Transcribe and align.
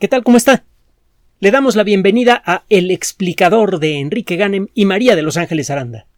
¿Qué 0.00 0.08
tal? 0.08 0.24
¿Cómo 0.24 0.36
está? 0.36 0.64
Le 1.38 1.52
damos 1.52 1.76
la 1.76 1.84
bienvenida 1.84 2.42
a 2.44 2.64
El 2.68 2.90
explicador 2.90 3.78
de 3.78 4.00
Enrique 4.00 4.34
Ganem 4.34 4.66
y 4.74 4.86
María 4.86 5.14
de 5.14 5.22
Los 5.22 5.36
Ángeles 5.36 5.70
Aranda. 5.70 6.08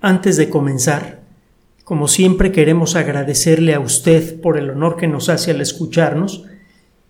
Antes 0.00 0.36
de 0.36 0.50
comenzar, 0.50 1.20
como 1.84 2.08
siempre 2.08 2.50
queremos 2.50 2.96
agradecerle 2.96 3.74
a 3.74 3.80
usted 3.80 4.40
por 4.40 4.58
el 4.58 4.70
honor 4.70 4.96
que 4.96 5.06
nos 5.06 5.28
hace 5.28 5.52
al 5.52 5.60
escucharnos 5.60 6.46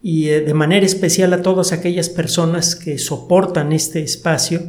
y 0.03 0.29
eh, 0.29 0.43
de 0.43 0.53
manera 0.55 0.85
especial 0.85 1.33
a 1.33 1.41
todas 1.41 1.73
aquellas 1.73 2.11
personas 2.11 2.77
que 2.77 2.99
soportan 2.99 3.73
este 3.73 4.03
espacio 4.03 4.61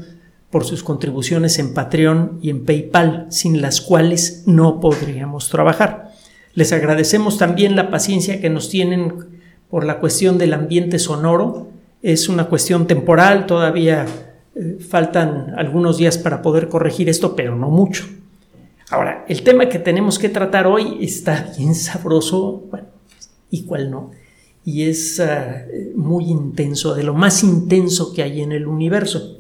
por 0.50 0.64
sus 0.64 0.82
contribuciones 0.82 1.60
en 1.60 1.74
Patreon 1.74 2.40
y 2.42 2.52
en 2.52 2.64
PayPal, 2.64 3.28
sin 3.30 3.62
las 3.62 3.82
cuales 3.82 4.44
no 4.46 4.80
podríamos 4.80 5.50
trabajar. 5.50 6.14
Les 6.54 6.72
agradecemos 6.72 7.38
también 7.38 7.76
la 7.76 7.90
paciencia 7.90 8.40
que 8.40 8.50
nos 8.50 8.70
tienen 8.70 9.41
por 9.72 9.86
la 9.86 10.00
cuestión 10.00 10.38
del 10.38 10.54
ambiente 10.54 11.00
sonoro. 11.00 11.70
Es 12.04 12.30
una 12.30 12.46
cuestión 12.46 12.86
temporal, 12.86 13.46
todavía 13.48 14.06
eh, 14.54 14.78
faltan 14.88 15.54
algunos 15.58 15.98
días 15.98 16.18
para 16.18 16.42
poder 16.42 16.68
corregir 16.68 17.10
esto, 17.10 17.36
pero 17.36 17.56
no 17.56 17.70
mucho. 17.70 18.06
Ahora, 18.90 19.26
el 19.30 19.42
tema 19.44 19.70
que 19.70 19.80
tenemos 19.80 20.20
que 20.20 20.28
tratar 20.28 20.68
hoy 20.68 20.98
está 21.02 21.54
bien 21.58 21.74
sabroso, 21.74 22.66
bueno, 22.70 22.88
y 23.50 23.64
cuál 23.64 23.90
no, 23.90 24.12
y 24.66 24.84
es 24.84 25.20
ah, 25.22 25.64
muy 25.96 26.26
intenso, 26.26 26.94
de 26.94 27.04
lo 27.04 27.14
más 27.14 27.42
intenso 27.44 28.14
que 28.14 28.24
hay 28.24 28.42
en 28.42 28.52
el 28.52 28.68
universo. 28.68 29.38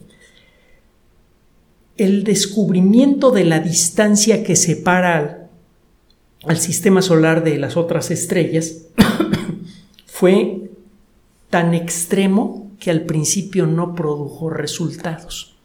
El 1.98 2.24
descubrimiento 2.24 3.32
de 3.32 3.44
la 3.44 3.60
distancia 3.60 4.44
que 4.44 4.56
separa 4.56 5.50
al 6.44 6.58
sistema 6.58 7.02
solar 7.02 7.44
de 7.44 7.58
las 7.58 7.76
otras 7.76 8.10
estrellas 8.10 8.86
fue 10.22 10.70
tan 11.50 11.74
extremo 11.74 12.70
que 12.80 12.92
al 12.92 13.08
principio 13.08 13.66
no 13.66 13.96
produjo 13.96 14.52
resultados. 14.52 15.58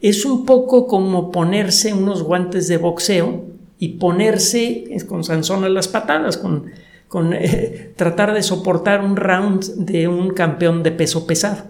Es 0.00 0.24
un 0.24 0.46
poco 0.46 0.86
como 0.86 1.30
ponerse 1.30 1.92
unos 1.92 2.22
guantes 2.22 2.68
de 2.68 2.78
boxeo 2.78 3.44
y 3.78 3.98
ponerse 3.98 4.86
con 5.06 5.24
Sansón 5.24 5.64
a 5.64 5.68
las 5.68 5.88
patadas, 5.88 6.38
con, 6.38 6.70
con 7.06 7.34
eh, 7.34 7.92
tratar 7.96 8.32
de 8.32 8.42
soportar 8.42 9.04
un 9.04 9.14
round 9.14 9.74
de 9.74 10.08
un 10.08 10.30
campeón 10.30 10.82
de 10.82 10.92
peso 10.92 11.26
pesado. 11.26 11.64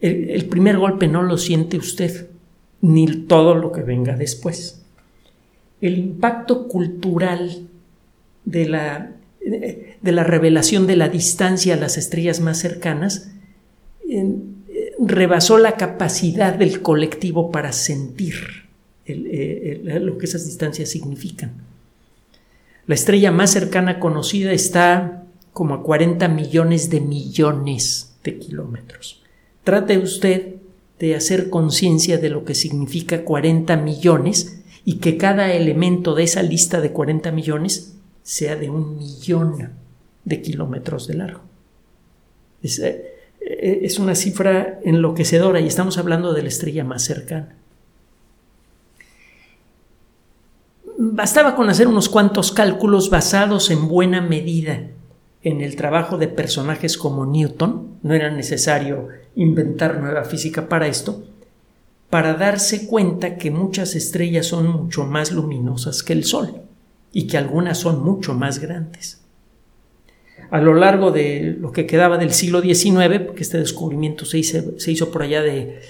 El, 0.00 0.30
el 0.30 0.46
primer 0.46 0.78
golpe 0.78 1.06
no 1.06 1.22
lo 1.22 1.36
siente 1.36 1.76
usted, 1.76 2.30
ni 2.80 3.06
todo 3.26 3.54
lo 3.54 3.72
que 3.72 3.82
venga 3.82 4.16
después. 4.16 4.86
El 5.82 5.98
impacto 5.98 6.66
cultural 6.66 7.68
de 8.46 8.68
la 8.70 9.15
de 9.46 10.12
la 10.12 10.24
revelación 10.24 10.86
de 10.86 10.96
la 10.96 11.08
distancia 11.08 11.74
a 11.74 11.78
las 11.78 11.96
estrellas 11.96 12.40
más 12.40 12.58
cercanas, 12.58 13.30
rebasó 14.98 15.58
la 15.58 15.76
capacidad 15.76 16.54
del 16.54 16.82
colectivo 16.82 17.50
para 17.50 17.72
sentir 17.72 18.34
lo 19.06 20.18
que 20.18 20.26
esas 20.26 20.46
distancias 20.46 20.90
significan. 20.90 21.52
La 22.86 22.94
estrella 22.94 23.30
más 23.30 23.50
cercana 23.50 24.00
conocida 24.00 24.52
está 24.52 25.24
como 25.52 25.74
a 25.74 25.82
40 25.82 26.28
millones 26.28 26.90
de 26.90 27.00
millones 27.00 28.16
de 28.24 28.38
kilómetros. 28.38 29.22
Trate 29.64 29.98
usted 29.98 30.56
de 30.98 31.14
hacer 31.14 31.50
conciencia 31.50 32.18
de 32.18 32.30
lo 32.30 32.44
que 32.44 32.54
significa 32.54 33.24
40 33.24 33.76
millones 33.76 34.60
y 34.84 34.94
que 34.96 35.16
cada 35.16 35.52
elemento 35.52 36.14
de 36.14 36.24
esa 36.24 36.42
lista 36.42 36.80
de 36.80 36.92
40 36.92 37.32
millones 37.32 37.95
sea 38.26 38.56
de 38.56 38.68
un 38.68 38.98
millón 38.98 39.70
de 40.24 40.42
kilómetros 40.42 41.06
de 41.06 41.14
largo. 41.14 41.42
Eh, 42.60 43.20
eh, 43.40 43.80
es, 43.82 44.00
una 44.00 44.16
cifra 44.16 44.80
enloquecedora 44.82 45.60
y 45.60 45.68
estamos 45.68 45.96
hablando 45.96 46.34
de 46.34 46.42
la 46.42 46.48
estrella 46.48 46.82
más 46.82 47.04
cercana. 47.04 47.54
Bastaba 50.98 51.54
con 51.54 51.70
hacer 51.70 51.86
unos 51.86 52.08
cuantos 52.08 52.50
cálculos 52.50 53.10
basados 53.10 53.70
en 53.70 53.86
buena 53.86 54.20
medida 54.20 54.88
en 55.44 55.60
el 55.60 55.76
trabajo 55.76 56.18
de 56.18 56.26
personajes 56.26 56.98
como 56.98 57.26
Newton, 57.26 57.98
no 58.02 58.12
era 58.12 58.32
necesario 58.32 59.06
inventar 59.36 60.00
nueva 60.00 60.24
física 60.24 60.68
para 60.68 60.88
esto, 60.88 61.22
para 62.10 62.34
darse 62.34 62.88
cuenta 62.88 63.36
que 63.36 63.52
muchas 63.52 63.94
estrellas 63.94 64.46
son 64.46 64.66
mucho 64.66 65.04
más 65.04 65.30
luminosas 65.30 66.02
que 66.02 66.12
el 66.12 66.24
Sol 66.24 66.65
y 67.16 67.26
que 67.28 67.38
algunas 67.38 67.78
son 67.78 68.04
mucho 68.04 68.34
más 68.34 68.58
grandes. 68.58 69.22
A 70.50 70.60
lo 70.60 70.74
largo 70.74 71.12
de 71.12 71.56
lo 71.58 71.72
que 71.72 71.86
quedaba 71.86 72.18
del 72.18 72.30
siglo 72.30 72.60
XIX, 72.60 73.20
porque 73.24 73.42
este 73.42 73.56
descubrimiento 73.56 74.26
se 74.26 74.36
hizo, 74.36 74.78
se 74.78 74.92
hizo 74.92 75.10
por 75.10 75.22
allá 75.22 75.40
de 75.40 75.80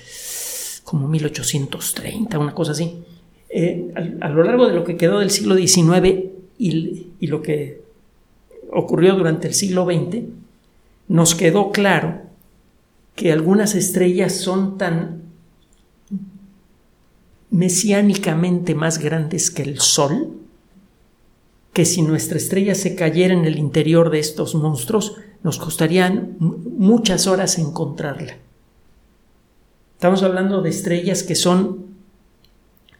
como 0.84 1.08
1830, 1.08 2.38
una 2.38 2.54
cosa 2.54 2.70
así, 2.70 3.02
eh, 3.48 3.92
a, 4.20 4.28
lo 4.28 4.44
largo 4.44 4.68
de 4.68 4.74
lo 4.74 4.84
que 4.84 4.96
quedó 4.96 5.18
del 5.18 5.32
siglo 5.32 5.56
XIX 5.56 6.26
y, 6.58 7.08
y 7.18 7.26
lo 7.26 7.42
que 7.42 7.82
ocurrió 8.70 9.16
durante 9.16 9.48
el 9.48 9.54
siglo 9.54 9.84
XX, 9.84 10.22
nos 11.08 11.34
quedó 11.34 11.72
claro 11.72 12.20
que 13.16 13.32
algunas 13.32 13.74
estrellas 13.74 14.32
son 14.32 14.78
tan 14.78 15.22
mesiánicamente 17.50 18.76
más 18.76 18.98
grandes 18.98 19.50
que 19.50 19.62
el 19.62 19.80
Sol, 19.80 20.45
que 21.76 21.84
si 21.84 22.00
nuestra 22.00 22.38
estrella 22.38 22.74
se 22.74 22.94
cayera 22.94 23.34
en 23.34 23.44
el 23.44 23.58
interior 23.58 24.08
de 24.08 24.18
estos 24.18 24.54
monstruos, 24.54 25.16
nos 25.42 25.58
costarían 25.58 26.34
muchas 26.38 27.26
horas 27.26 27.58
encontrarla. 27.58 28.38
Estamos 29.92 30.22
hablando 30.22 30.62
de 30.62 30.70
estrellas 30.70 31.22
que 31.22 31.34
son 31.34 31.84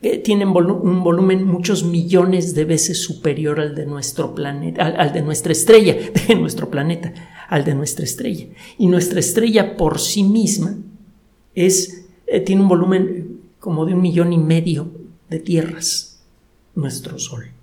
que 0.03 0.19
tienen 0.19 0.49
un 0.49 1.03
volumen 1.03 1.47
muchos 1.47 1.85
millones 1.85 2.55
de 2.55 2.67
veces 2.67 3.03
superior 3.03 3.61
al 3.61 3.75
de 3.75 3.87
nuestro 3.87 4.35
planeta, 4.35 4.85
al, 4.85 5.11
de 5.11 5.23
nuestra 5.23 5.53
estrella, 5.53 5.97
de 6.29 6.35
nuestro 6.35 6.69
planeta, 6.69 7.15
al 7.49 7.65
de 7.65 7.75
nuestra 7.75 8.05
estrella. 8.05 8.49
Y 8.77 8.89
nuestra 8.89 9.21
estrella 9.21 9.79
por 9.79 9.99
sí 9.99 10.23
misma 10.23 10.77
es, 11.55 12.05
eh, 12.27 12.41
tiene 12.41 12.61
un 12.61 12.69
volumen 12.69 13.41
como 13.59 13.87
de 13.87 13.95
un 13.95 14.03
millón 14.03 14.35
y 14.35 14.39
medio 14.39 14.91
de 15.31 15.39
tierras, 15.39 16.21
nuestro 16.75 17.19
Sol. 17.19 17.56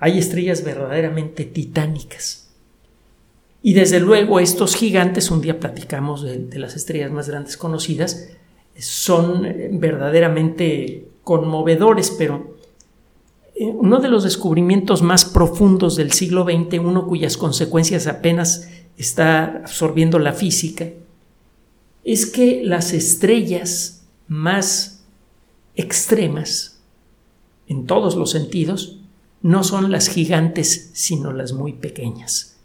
Hay 0.00 0.18
estrellas 0.18 0.64
verdaderamente 0.64 1.44
titánicas. 1.44 2.48
Y 3.62 3.74
desde 3.74 4.00
luego 4.00 4.40
estos 4.40 4.74
gigantes, 4.74 5.30
un 5.30 5.42
día 5.42 5.60
platicamos 5.60 6.22
de, 6.22 6.58
las 6.58 6.74
estrellas 6.74 7.12
más 7.12 7.28
grandes 7.28 7.58
conocidas, 7.58 8.30
son 8.78 9.44
eh, 9.44 9.68
verdaderamente 9.70 11.06
conmovedores, 11.22 12.10
pero 12.10 12.56
eh, 13.54 13.66
uno 13.66 14.00
de 14.00 14.08
los 14.08 14.24
descubrimientos 14.24 15.02
más 15.02 15.26
profundos 15.26 15.96
del 15.96 16.12
siglo 16.12 16.44
XX, 16.44 16.78
uno 16.78 17.06
cuyas 17.06 17.36
consecuencias 17.36 18.06
apenas 18.06 18.70
está 18.96 19.44
absorbiendo 19.64 20.18
la 20.18 20.32
física, 20.32 20.86
es 22.04 22.24
que 22.24 22.62
las 22.64 22.94
estrellas 22.94 24.06
más 24.28 25.04
extremas, 25.76 26.80
en 27.66 27.86
todos 27.86 28.16
los 28.16 28.30
sentidos, 28.30 28.99
no 29.42 29.64
son 29.64 29.90
las 29.90 30.08
gigantes, 30.08 30.90
sino 30.94 31.32
las 31.32 31.52
muy 31.52 31.72
pequeñas. 31.72 32.58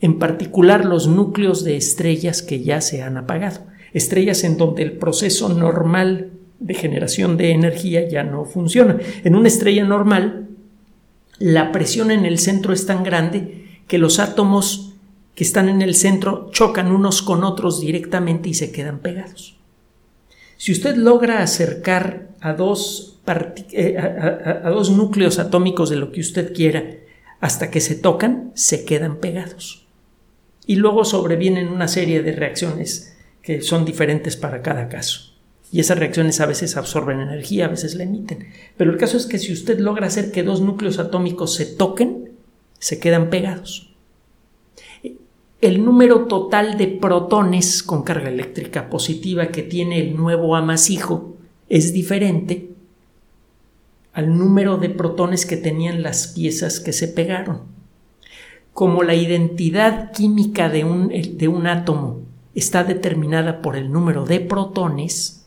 En 0.00 0.18
particular 0.18 0.84
los 0.84 1.08
núcleos 1.08 1.64
de 1.64 1.76
estrellas 1.76 2.42
que 2.42 2.62
ya 2.62 2.80
se 2.80 3.02
han 3.02 3.16
apagado, 3.16 3.66
estrellas 3.92 4.44
en 4.44 4.56
donde 4.56 4.82
el 4.82 4.92
proceso 4.92 5.48
normal 5.48 6.32
de 6.58 6.74
generación 6.74 7.36
de 7.36 7.50
energía 7.50 8.08
ya 8.08 8.22
no 8.22 8.44
funciona. 8.44 8.98
En 9.24 9.34
una 9.34 9.48
estrella 9.48 9.84
normal, 9.84 10.48
la 11.38 11.72
presión 11.72 12.10
en 12.10 12.24
el 12.24 12.38
centro 12.38 12.72
es 12.72 12.86
tan 12.86 13.04
grande 13.04 13.80
que 13.88 13.98
los 13.98 14.18
átomos 14.18 14.94
que 15.34 15.44
están 15.44 15.68
en 15.68 15.82
el 15.82 15.94
centro 15.94 16.50
chocan 16.50 16.90
unos 16.90 17.20
con 17.22 17.44
otros 17.44 17.80
directamente 17.80 18.48
y 18.48 18.54
se 18.54 18.72
quedan 18.72 19.00
pegados. 19.00 19.56
Si 20.56 20.72
usted 20.72 20.96
logra 20.96 21.42
acercar 21.42 22.30
a 22.40 22.54
dos 22.54 23.15
eh, 23.72 23.98
a, 23.98 24.70
dos 24.70 24.90
núcleos 24.90 25.38
atómicos 25.38 25.90
de 25.90 25.96
lo 25.96 26.12
que 26.12 26.20
usted 26.20 26.52
quiera, 26.52 26.84
hasta 27.40 27.70
que 27.70 27.80
se 27.80 27.94
tocan, 27.94 28.52
se 28.54 28.84
quedan 28.84 29.16
pegados. 29.16 29.86
Y 30.66 30.76
luego 30.76 31.04
sobrevienen 31.04 31.68
una 31.68 31.88
serie 31.88 32.22
de 32.22 32.32
reacciones 32.32 33.16
que 33.42 33.62
son 33.62 33.84
diferentes 33.84 34.36
para 34.36 34.62
cada 34.62 34.88
caso. 34.88 35.32
Y 35.72 35.80
esas 35.80 35.98
reacciones 35.98 36.40
a 36.40 36.46
veces 36.46 36.76
absorben 36.76 37.20
energía, 37.20 37.66
a 37.66 37.68
veces 37.68 37.96
la 37.96 38.04
emiten. 38.04 38.48
Pero 38.76 38.92
el 38.92 38.96
caso 38.96 39.16
es 39.16 39.26
que 39.26 39.38
si 39.38 39.52
usted 39.52 39.78
logra 39.78 40.06
hacer 40.06 40.30
que 40.30 40.42
dos 40.42 40.60
núcleos 40.60 40.98
atómicos 40.98 41.54
se 41.54 41.66
toquen, 41.66 42.32
se 42.78 43.00
quedan 43.00 43.30
pegados. 43.30 43.94
El 45.60 45.84
número 45.84 46.26
total 46.26 46.78
de 46.78 46.86
protones 46.86 47.82
con 47.82 48.02
carga 48.02 48.28
eléctrica 48.28 48.88
positiva 48.88 49.48
que 49.48 49.62
tiene 49.62 49.98
el 50.00 50.16
nuevo 50.16 50.54
amasijo 50.54 51.36
es 51.68 51.92
diferente 51.92 52.75
al 54.16 54.38
número 54.38 54.78
de 54.78 54.88
protones 54.88 55.44
que 55.44 55.58
tenían 55.58 56.02
las 56.02 56.28
piezas 56.28 56.80
que 56.80 56.94
se 56.94 57.06
pegaron. 57.06 57.60
como 58.72 59.02
la 59.02 59.14
identidad 59.14 60.12
química 60.12 60.70
de 60.70 60.84
un, 60.84 61.08
de 61.08 61.48
un 61.48 61.66
átomo 61.66 62.20
está 62.54 62.82
determinada 62.84 63.60
por 63.60 63.76
el 63.76 63.92
número 63.92 64.24
de 64.24 64.40
protones, 64.40 65.46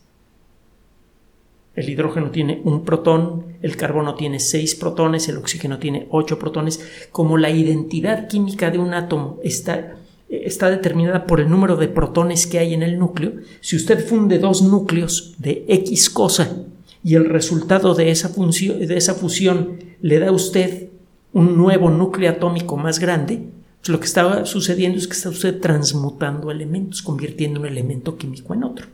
el 1.74 1.88
hidrógeno 1.88 2.30
tiene 2.30 2.60
un 2.64 2.84
protón, 2.84 3.56
el 3.60 3.76
carbono 3.76 4.14
tiene 4.14 4.38
seis 4.38 4.76
protones, 4.76 5.28
el 5.28 5.38
oxígeno 5.38 5.78
tiene 5.78 6.06
ocho 6.10 6.38
protones. 6.38 7.08
Como 7.10 7.38
la 7.38 7.50
identidad 7.50 8.28
química 8.28 8.70
de 8.70 8.78
un 8.78 8.94
átomo 8.94 9.38
está, 9.42 9.96
está 10.28 10.70
determinada 10.70 11.26
por 11.26 11.40
el 11.40 11.50
número 11.50 11.76
de 11.76 11.88
protones 11.88 12.46
que 12.46 12.60
hay 12.60 12.74
en 12.74 12.84
el 12.84 12.98
núcleo, 12.98 13.32
si 13.60 13.74
usted 13.76 14.04
funde 14.04 14.38
dos 14.38 14.62
núcleos 14.62 15.34
de 15.38 15.64
X 15.68 16.10
cosa 16.10 16.66
y 17.02 17.14
el 17.14 17.26
resultado 17.26 17.94
de 17.94 18.10
esa, 18.10 18.28
de 18.28 18.96
esa 18.96 19.14
fusión 19.14 19.78
le 20.00 20.18
da 20.18 20.28
a 20.28 20.32
usted 20.32 20.88
un 21.32 21.56
nuevo 21.56 21.90
núcleo 21.90 22.30
atómico 22.30 22.76
más 22.76 22.98
grande, 22.98 23.42
pues 23.80 23.88
lo 23.88 24.00
que 24.00 24.06
está 24.06 24.44
sucediendo 24.44 24.98
es 24.98 25.06
que 25.06 25.14
está 25.14 25.30
usted 25.30 25.60
transmutando 25.60 26.50
elementos, 26.50 27.02
convirtiendo 27.02 27.60
un 27.60 27.66
elemento 27.66 28.16
químico 28.16 28.54
en 28.54 28.64
otro 28.64 28.86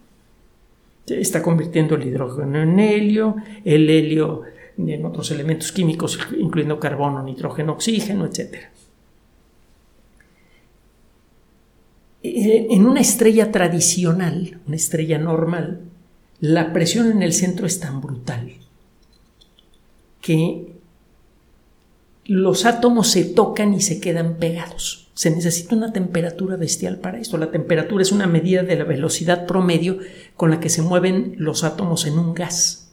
está 1.15 1.43
convirtiendo 1.43 1.95
el 1.95 2.07
hidrógeno 2.07 2.63
en 2.63 2.79
helio, 2.79 3.37
el 3.65 3.89
helio 3.89 4.43
en 4.79 5.05
otros 5.05 5.31
elementos 5.31 5.73
químicos, 5.73 6.19
incluyendo 6.39 6.81
carbono, 6.81 7.23
nitrógeno, 7.23 7.73
oxígeno, 7.73 8.27
etc. 8.27 8.57
Eh, 12.23 12.67
en 12.71 12.87
una 12.87 13.01
estrella 13.01 13.53
tradicional, 13.53 14.59
una 14.67 14.77
estrella 14.77 15.19
normal, 15.19 15.81
la 16.41 16.73
presión 16.73 17.11
en 17.11 17.23
el 17.23 17.33
centro 17.33 17.67
es 17.67 17.81
tan 17.81 18.01
brutal 18.01 18.53
que 20.21 20.77
los 22.27 22.65
átomos 22.65 23.09
se 23.09 23.25
tocan 23.25 23.73
y 23.75 23.81
se 23.81 24.01
quedan 24.01 24.37
pegados. 24.37 25.09
Se 25.15 25.31
necesita 25.31 25.77
una 25.77 25.93
temperatura 25.93 26.57
bestial 26.57 26.99
para 26.99 27.19
esto. 27.19 27.39
La 27.39 27.53
temperatura 27.53 28.03
es 28.03 28.13
una 28.13 28.27
medida 28.27 28.63
de 28.63 28.77
la 28.77 28.85
velocidad 28.85 29.47
promedio 29.47 29.99
con 30.35 30.51
la 30.51 30.61
que 30.61 30.69
se 30.69 30.83
mueven 30.83 31.37
los 31.39 31.65
átomos 31.65 32.07
en 32.07 32.19
un 32.19 32.35
gas. 32.35 32.91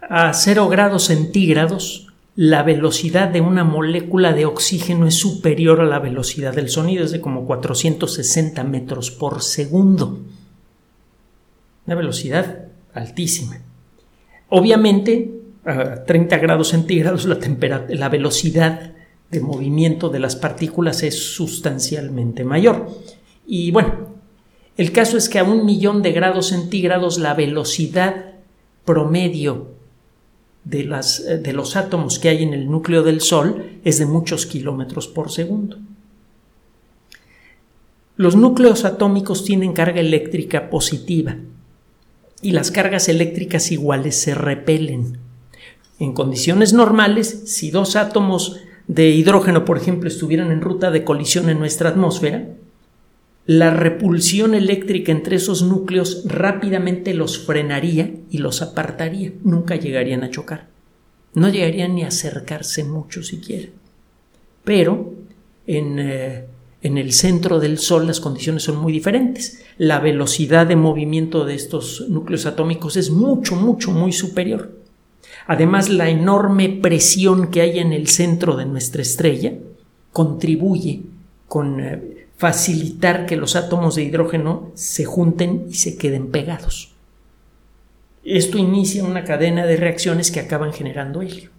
A 0.00 0.32
0 0.32 0.68
grados 0.68 1.04
centígrados, 1.04 2.08
la 2.34 2.62
velocidad 2.62 3.28
de 3.28 3.40
una 3.40 3.64
molécula 3.64 4.32
de 4.32 4.46
oxígeno 4.46 5.06
es 5.06 5.14
superior 5.14 5.80
a 5.80 5.86
la 5.86 5.98
velocidad 5.98 6.54
del 6.54 6.70
sonido, 6.70 7.04
es 7.04 7.10
de 7.10 7.20
como 7.20 7.46
460 7.46 8.64
metros 8.64 9.10
por 9.10 9.42
segundo. 9.42 10.20
Una 11.86 11.96
velocidad 11.96 12.66
altísima. 12.92 13.58
Obviamente, 14.48 15.32
a 15.64 16.04
30 16.04 16.38
grados 16.38 16.68
centígrados 16.68 17.26
la, 17.26 17.38
la 17.88 18.08
velocidad 18.08 18.92
de 19.30 19.40
movimiento 19.40 20.08
de 20.08 20.20
las 20.20 20.36
partículas 20.36 21.02
es 21.02 21.34
sustancialmente 21.34 22.44
mayor. 22.44 22.88
Y 23.46 23.70
bueno, 23.70 24.16
el 24.76 24.92
caso 24.92 25.16
es 25.16 25.28
que 25.28 25.38
a 25.38 25.44
un 25.44 25.64
millón 25.64 26.02
de 26.02 26.12
grados 26.12 26.48
centígrados 26.48 27.18
la 27.18 27.34
velocidad 27.34 28.34
promedio 28.84 29.72
de, 30.64 30.84
las, 30.84 31.24
de 31.24 31.52
los 31.52 31.76
átomos 31.76 32.18
que 32.18 32.28
hay 32.28 32.42
en 32.42 32.52
el 32.52 32.70
núcleo 32.70 33.02
del 33.02 33.20
Sol 33.20 33.80
es 33.84 33.98
de 33.98 34.06
muchos 34.06 34.46
kilómetros 34.46 35.08
por 35.08 35.30
segundo. 35.30 35.78
Los 38.16 38.36
núcleos 38.36 38.84
atómicos 38.84 39.44
tienen 39.44 39.72
carga 39.72 40.00
eléctrica 40.00 40.70
positiva 40.70 41.36
y 42.42 42.52
las 42.52 42.70
cargas 42.70 43.08
eléctricas 43.08 43.72
iguales 43.72 44.16
se 44.20 44.34
repelen. 44.34 45.18
En 45.98 46.12
condiciones 46.12 46.72
normales, 46.72 47.44
si 47.46 47.70
dos 47.70 47.96
átomos 47.96 48.60
de 48.86 49.10
hidrógeno, 49.10 49.64
por 49.64 49.78
ejemplo, 49.78 50.08
estuvieran 50.08 50.52
en 50.52 50.60
ruta 50.60 50.90
de 50.90 51.04
colisión 51.04 51.48
en 51.48 51.58
nuestra 51.58 51.90
atmósfera, 51.90 52.46
la 53.46 53.70
repulsión 53.70 54.54
eléctrica 54.54 55.12
entre 55.12 55.36
esos 55.36 55.62
núcleos 55.62 56.24
rápidamente 56.26 57.14
los 57.14 57.38
frenaría 57.38 58.10
y 58.28 58.38
los 58.38 58.60
apartaría. 58.60 59.32
Nunca 59.44 59.76
llegarían 59.76 60.24
a 60.24 60.30
chocar. 60.30 60.66
No 61.34 61.48
llegarían 61.48 61.94
ni 61.94 62.02
a 62.02 62.08
acercarse 62.08 62.82
mucho 62.82 63.22
siquiera. 63.22 63.68
Pero 64.64 65.14
en, 65.66 65.98
eh, 66.00 66.44
en 66.86 66.98
el 66.98 67.12
centro 67.12 67.60
del 67.60 67.78
Sol 67.78 68.06
las 68.06 68.20
condiciones 68.20 68.62
son 68.62 68.76
muy 68.76 68.92
diferentes. 68.92 69.64
La 69.76 69.98
velocidad 69.98 70.66
de 70.66 70.76
movimiento 70.76 71.44
de 71.44 71.54
estos 71.54 72.06
núcleos 72.08 72.46
atómicos 72.46 72.96
es 72.96 73.10
mucho, 73.10 73.56
mucho, 73.56 73.90
muy 73.90 74.12
superior. 74.12 74.72
Además, 75.46 75.88
la 75.88 76.08
enorme 76.08 76.68
presión 76.68 77.50
que 77.50 77.60
hay 77.60 77.78
en 77.78 77.92
el 77.92 78.08
centro 78.08 78.56
de 78.56 78.66
nuestra 78.66 79.02
estrella 79.02 79.54
contribuye 80.12 81.02
con 81.48 81.80
eh, 81.80 82.26
facilitar 82.36 83.26
que 83.26 83.36
los 83.36 83.56
átomos 83.56 83.96
de 83.96 84.04
hidrógeno 84.04 84.70
se 84.74 85.04
junten 85.04 85.66
y 85.68 85.74
se 85.74 85.96
queden 85.96 86.30
pegados. 86.30 86.92
Esto 88.24 88.58
inicia 88.58 89.04
una 89.04 89.24
cadena 89.24 89.66
de 89.66 89.76
reacciones 89.76 90.30
que 90.30 90.40
acaban 90.40 90.72
generando 90.72 91.22
helio. 91.22 91.50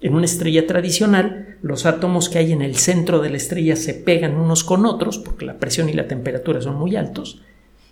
En 0.00 0.14
una 0.14 0.24
estrella 0.24 0.66
tradicional, 0.66 1.56
los 1.62 1.86
átomos 1.86 2.28
que 2.28 2.38
hay 2.38 2.52
en 2.52 2.62
el 2.62 2.76
centro 2.76 3.20
de 3.20 3.30
la 3.30 3.36
estrella 3.36 3.76
se 3.76 3.94
pegan 3.94 4.36
unos 4.36 4.64
con 4.64 4.84
otros 4.84 5.18
porque 5.18 5.46
la 5.46 5.58
presión 5.58 5.88
y 5.88 5.94
la 5.94 6.08
temperatura 6.08 6.60
son 6.60 6.76
muy 6.76 6.96
altos 6.96 7.40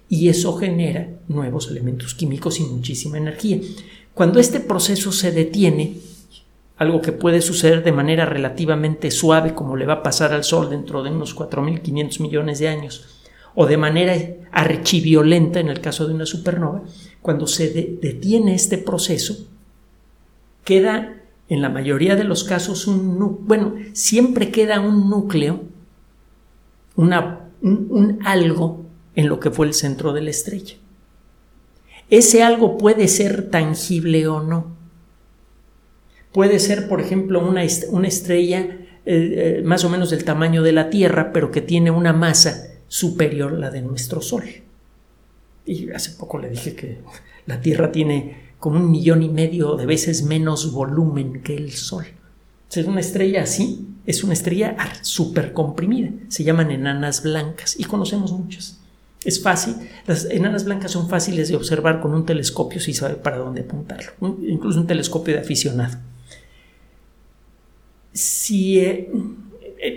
y 0.09 0.29
eso 0.29 0.55
genera 0.59 1.09
nuevos 1.29 1.71
elementos 1.71 2.15
químicos 2.15 2.61
y 2.61 2.65
muchísima 2.65 3.17
energía. 3.17 3.61
Cuando 4.13 4.41
este 4.41 4.61
proceso 4.61 5.11
se 5.11 5.33
detiene, 5.33 5.97
algo 6.77 7.01
que 7.01 7.13
puede 7.13 7.41
suceder 7.41 7.83
de 7.83 7.93
manera 7.93 8.27
relativamente 8.27 9.11
suave, 9.11 9.55
como 9.55 9.77
le 9.77 9.87
va 9.87 9.95
a 9.95 10.03
pasar 10.03 10.35
al 10.35 10.45
Sol 10.45 10.69
dentro 10.69 11.03
de 11.03 11.11
unos 11.11 11.35
4.500 11.35 12.21
millones 12.21 12.59
de 12.59 12.69
años, 12.69 13.23
o 13.55 13.65
de 13.67 13.79
manera 13.79 14.15
archiviolenta 14.51 15.61
en 15.61 15.69
el 15.69 15.81
caso 15.81 16.07
de 16.07 16.15
una 16.15 16.27
supernova, 16.27 16.83
cuando 17.23 17.47
se 17.47 17.71
detiene 17.71 18.55
este 18.55 18.77
proceso, 18.77 19.47
queda 20.65 21.22
en 21.53 21.63
la 21.63 21.69
mayoría 21.69 22.17
de 22.17 22.25
los 22.25 22.45
casos 22.45 22.87
un 22.87 23.47
bueno, 23.47 23.75
siempre 23.93 24.51
queda 24.51 24.81
un 24.81 25.11
núcleo, 25.11 25.63
una, 26.97 27.49
un 27.63 28.19
algo 28.25 28.85
en 29.15 29.29
lo 29.29 29.41
que 29.41 29.51
fue 29.51 29.67
el 29.67 29.75
centro 29.75 30.13
de 30.13 30.23
la 30.23 30.31
estrella 30.31 30.77
ese 32.13 32.43
algo 32.43 32.77
puede 32.77 33.09
ser 33.09 33.49
tangible 33.49 34.29
o 34.29 34.43
no. 34.43 34.77
Puede 36.31 36.59
ser, 36.59 36.87
por 36.87 37.01
ejemplo, 37.01 37.41
una, 37.41 37.63
estrella 37.65 38.59
eh, 38.61 38.77
eh, 39.07 39.63
más 39.65 39.83
o 39.85 39.89
menos 39.89 40.11
del 40.11 40.23
tamaño 40.23 40.63
de 40.63 40.73
la 40.73 40.91
Tierra, 40.91 41.33
pero 41.33 41.51
que 41.51 41.63
tiene 41.63 41.91
una 41.91 42.13
masa 42.13 42.69
superior 42.87 43.55
a 43.55 43.59
la 43.59 43.71
de 43.71 43.81
nuestro 43.81 44.21
Sol. 44.21 44.45
Y 45.65 45.91
hace 45.93 46.11
poco 46.19 46.39
le 46.39 46.51
dije 46.51 46.75
que 46.75 46.99
la 47.47 47.63
Tierra 47.63 47.91
tiene 47.91 48.52
como 48.63 48.77
un 48.77 48.93
millón 48.93 49.25
y 49.25 49.29
medio 49.29 49.75
de 49.75 49.87
veces 49.87 50.23
menos 50.23 50.71
volumen 50.71 51.43
que 51.43 51.57
el 51.57 51.73
Sol. 51.73 52.07
Es 52.71 52.87
una 52.87 53.01
estrella 53.01 53.43
así, 53.43 53.89
es 54.07 54.23
una 54.23 54.35
estrella 54.35 54.77
súper 55.01 55.53
comprimida. 55.53 56.11
Se 56.29 56.45
llaman 56.45 56.71
enanas 56.71 57.25
blancas 57.25 57.75
y 57.77 57.83
conocemos 57.83 58.31
muchas. 58.31 58.79
Es 59.25 59.43
fácil, 59.43 59.75
las 60.07 60.27
enanas 60.27 60.65
blancas 60.65 60.93
son 60.93 61.09
fáciles 61.09 61.49
de 61.49 61.57
observar 61.57 62.01
con 62.01 62.15
un 62.15 62.25
telescopio 62.25 62.79
si 62.79 62.95
sabe 62.95 63.17
para 63.17 63.39
dónde 63.39 63.63
apuntarlo, 63.63 64.13
incluso 64.47 64.79
un 64.79 64.87
telescopio 64.87 65.35
de 65.35 65.41
aficionado. 65.41 65.99
Si 68.13 68.79
eh, 68.79 69.11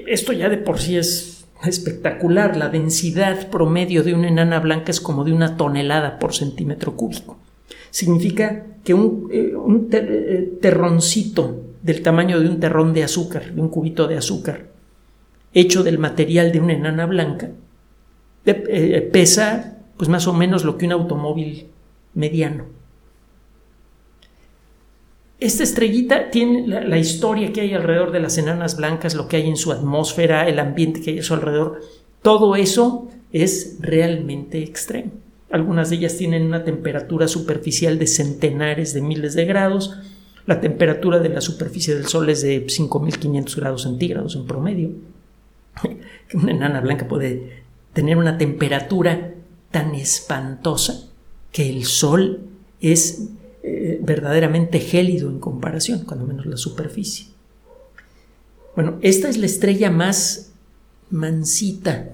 esto 0.08 0.34
ya 0.34 0.50
de 0.50 0.58
por 0.58 0.80
sí 0.80 0.98
es 0.98 1.46
espectacular, 1.64 2.58
la 2.58 2.70
densidad 2.70 3.48
promedio 3.52 4.02
de 4.02 4.16
una 4.16 4.28
enana 4.28 4.60
blanca 4.60 4.90
es 4.90 5.00
como 5.00 5.24
de 5.24 5.34
una 5.34 5.56
tonelada 5.56 6.18
por 6.18 6.34
centímetro 6.34 6.96
cúbico. 6.96 7.38
Significa 7.96 8.66
que 8.84 8.94
un, 8.94 9.30
eh, 9.32 9.54
eh, 9.94 10.58
terroncito 10.62 11.62
del 11.82 12.02
tamaño 12.02 12.42
de 12.42 12.50
un 12.50 12.60
terrón 12.60 12.94
de 12.94 13.06
azúcar, 13.06 13.54
de 13.54 13.62
un 13.62 13.70
cubito 13.70 14.06
de 14.06 14.18
azúcar, 14.18 14.66
hecho 15.54 15.82
del 15.82 15.98
material 15.98 16.52
de 16.52 16.60
una 16.60 16.74
enana 16.74 17.06
blanca, 17.06 17.52
eh, 18.46 19.10
pesa 19.14 19.78
pues 19.96 20.10
más 20.10 20.28
o 20.28 20.34
menos 20.34 20.66
lo 20.66 20.78
que 20.78 20.88
un 20.88 20.92
automóvil 20.92 21.68
mediano. 22.16 22.66
Esta 25.40 25.64
estrellita 25.64 26.32
tiene 26.32 26.68
la, 26.68 26.98
historia 26.98 27.54
que 27.54 27.62
hay 27.62 27.74
alrededor 27.74 28.12
de 28.12 28.20
las 28.20 28.38
enanas 28.38 28.76
blancas, 28.76 29.16
lo 29.16 29.30
que 29.30 29.38
hay 29.38 29.48
en 29.48 29.56
su 29.56 29.72
atmósfera, 29.72 30.50
el 30.50 30.60
ambiente 30.60 31.00
que 31.00 31.12
hay 31.12 31.20
a 31.20 31.24
su 31.24 31.34
alrededor, 31.34 31.80
todo 32.22 32.58
eso 32.58 33.08
es 33.32 33.78
realmente 33.80 34.62
extremo. 34.62 35.25
Algunas 35.56 35.90
de 35.90 35.96
ellas 35.96 36.18
tienen 36.18 36.44
una 36.44 36.66
temperatura 36.66 37.30
superficial 37.30 37.98
de 37.98 38.08
centenares 38.08 38.94
de 38.94 39.00
miles 39.00 39.36
de 39.36 39.46
grados. 39.46 39.98
La 40.46 40.60
temperatura 40.60 41.20
de 41.20 41.30
la 41.30 41.40
superficie 41.40 41.96
del 41.96 42.08
Sol 42.08 42.30
es 42.30 42.42
de 42.42 42.68
5.500 42.68 43.56
grados 43.56 43.84
centígrados 43.84 44.36
en 44.36 44.48
promedio. 44.48 44.90
Una 46.34 46.52
enana 46.52 46.82
blanca 46.82 47.08
puede 47.08 47.64
tener 47.94 48.18
una 48.18 48.38
temperatura 48.38 49.34
tan 49.72 49.96
espantosa 49.96 51.08
que 51.54 51.70
el 51.70 51.86
Sol 51.86 52.42
es 52.82 53.30
eh, 53.64 53.98
verdaderamente 54.04 54.82
gélido 54.82 55.30
en 55.30 55.40
comparación, 55.40 56.00
cuando 56.00 56.26
menos 56.26 56.48
la 56.48 56.58
superficie. 56.58 57.28
Bueno, 58.76 58.98
esta 59.02 59.30
es 59.30 59.38
la 59.38 59.46
estrella 59.46 59.90
más 59.90 60.52
mansita, 61.12 62.10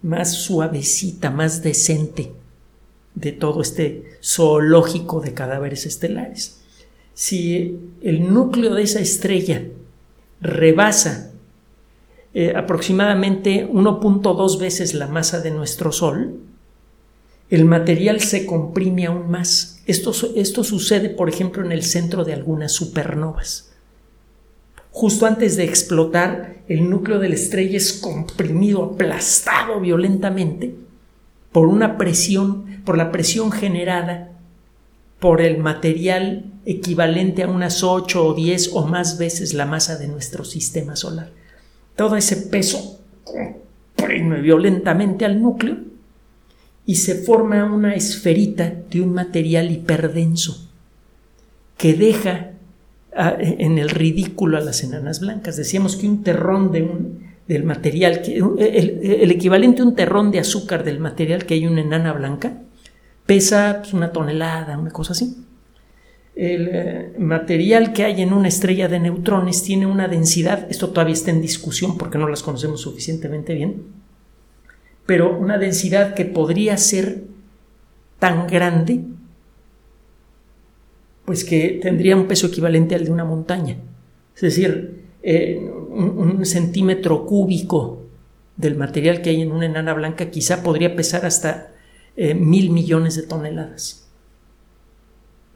más 0.00 0.32
suavecita, 0.32 1.32
más 1.32 1.60
decente 1.60 2.30
de 3.14 3.32
todo 3.32 3.62
este 3.62 4.04
zoológico 4.22 5.20
de 5.20 5.34
cadáveres 5.34 5.86
estelares. 5.86 6.60
Si 7.14 7.78
el 8.02 8.32
núcleo 8.32 8.74
de 8.74 8.82
esa 8.82 9.00
estrella 9.00 9.64
rebasa 10.40 11.30
eh, 12.34 12.52
aproximadamente 12.56 13.68
1.2 13.68 14.58
veces 14.58 14.94
la 14.94 15.06
masa 15.06 15.40
de 15.40 15.52
nuestro 15.52 15.92
Sol, 15.92 16.40
el 17.50 17.64
material 17.64 18.20
se 18.20 18.46
comprime 18.46 19.06
aún 19.06 19.30
más. 19.30 19.82
Esto, 19.86 20.12
esto 20.34 20.64
sucede, 20.64 21.10
por 21.10 21.28
ejemplo, 21.28 21.64
en 21.64 21.70
el 21.70 21.84
centro 21.84 22.24
de 22.24 22.32
algunas 22.32 22.72
supernovas. 22.72 23.70
Justo 24.90 25.26
antes 25.26 25.56
de 25.56 25.64
explotar, 25.64 26.56
el 26.68 26.90
núcleo 26.90 27.20
de 27.20 27.28
la 27.28 27.34
estrella 27.36 27.76
es 27.76 27.92
comprimido, 27.92 28.82
aplastado 28.82 29.78
violentamente 29.80 30.74
por 31.54 31.68
una 31.68 31.96
presión, 31.98 32.82
por 32.84 32.98
la 32.98 33.12
presión 33.12 33.52
generada 33.52 34.32
por 35.20 35.40
el 35.40 35.58
material 35.58 36.46
equivalente 36.66 37.44
a 37.44 37.48
unas 37.48 37.84
8 37.84 38.26
o 38.26 38.34
10 38.34 38.70
o 38.72 38.88
más 38.88 39.18
veces 39.18 39.54
la 39.54 39.64
masa 39.64 39.96
de 39.96 40.08
nuestro 40.08 40.44
sistema 40.44 40.96
solar. 40.96 41.30
Todo 41.94 42.16
ese 42.16 42.38
peso 42.38 42.98
comprime 43.94 44.40
violentamente 44.40 45.24
al 45.24 45.40
núcleo 45.40 45.76
y 46.86 46.96
se 46.96 47.14
forma 47.14 47.64
una 47.64 47.94
esferita 47.94 48.74
de 48.90 49.00
un 49.00 49.14
material 49.14 49.70
hiperdenso 49.70 50.68
que 51.78 51.94
deja 51.94 52.50
en 53.16 53.78
el 53.78 53.90
ridículo 53.90 54.58
a 54.58 54.60
las 54.60 54.82
enanas 54.82 55.20
blancas. 55.20 55.56
Decíamos 55.56 55.94
que 55.94 56.08
un 56.08 56.24
terrón 56.24 56.72
de 56.72 56.82
un, 56.82 57.23
del 57.46 57.64
material, 57.64 58.22
el, 58.58 59.30
equivalente 59.30 59.82
a 59.82 59.84
un 59.84 59.94
terrón 59.94 60.30
de 60.30 60.38
azúcar 60.40 60.82
del 60.84 60.98
material 60.98 61.44
que 61.44 61.54
hay 61.54 61.66
una 61.66 61.82
enana 61.82 62.12
blanca, 62.12 62.58
pesa 63.26 63.78
pues, 63.80 63.92
una 63.92 64.12
tonelada, 64.12 64.78
una 64.78 64.90
cosa 64.90 65.12
así. 65.12 65.36
El 66.34 66.68
eh, 66.72 67.12
material 67.18 67.92
que 67.92 68.04
hay 68.04 68.22
en 68.22 68.32
una 68.32 68.48
estrella 68.48 68.88
de 68.88 68.98
neutrones 68.98 69.62
tiene 69.62 69.86
una 69.86 70.08
densidad, 70.08 70.66
esto 70.70 70.88
todavía 70.88 71.14
está 71.14 71.30
en 71.30 71.40
discusión 71.40 71.96
porque 71.96 72.18
no 72.18 72.28
las 72.28 72.42
conocemos 72.42 72.80
suficientemente 72.80 73.54
bien, 73.54 73.82
pero 75.06 75.36
una 75.36 75.58
densidad 75.58 76.14
que 76.14 76.24
podría 76.24 76.76
ser 76.76 77.22
tan 78.18 78.46
grande, 78.46 79.02
pues 81.24 81.44
que 81.44 81.78
tendría 81.82 82.16
un 82.16 82.26
peso 82.26 82.46
equivalente 82.46 82.94
al 82.94 83.04
de 83.04 83.12
una 83.12 83.24
montaña. 83.24 83.76
Es 84.34 84.40
decir, 84.40 85.04
eh, 85.22 85.70
un, 85.94 86.44
centímetro 86.44 87.26
cúbico 87.26 88.02
del 88.56 88.76
material 88.76 89.22
que 89.22 89.30
hay 89.30 89.42
en 89.42 89.52
una 89.52 89.66
enana 89.66 89.94
blanca 89.94 90.30
quizá 90.30 90.62
podría 90.62 90.94
pesar 90.94 91.26
hasta 91.26 91.72
eh, 92.16 92.34
mil 92.34 92.70
millones 92.70 93.16
de 93.16 93.22
toneladas. 93.22 94.08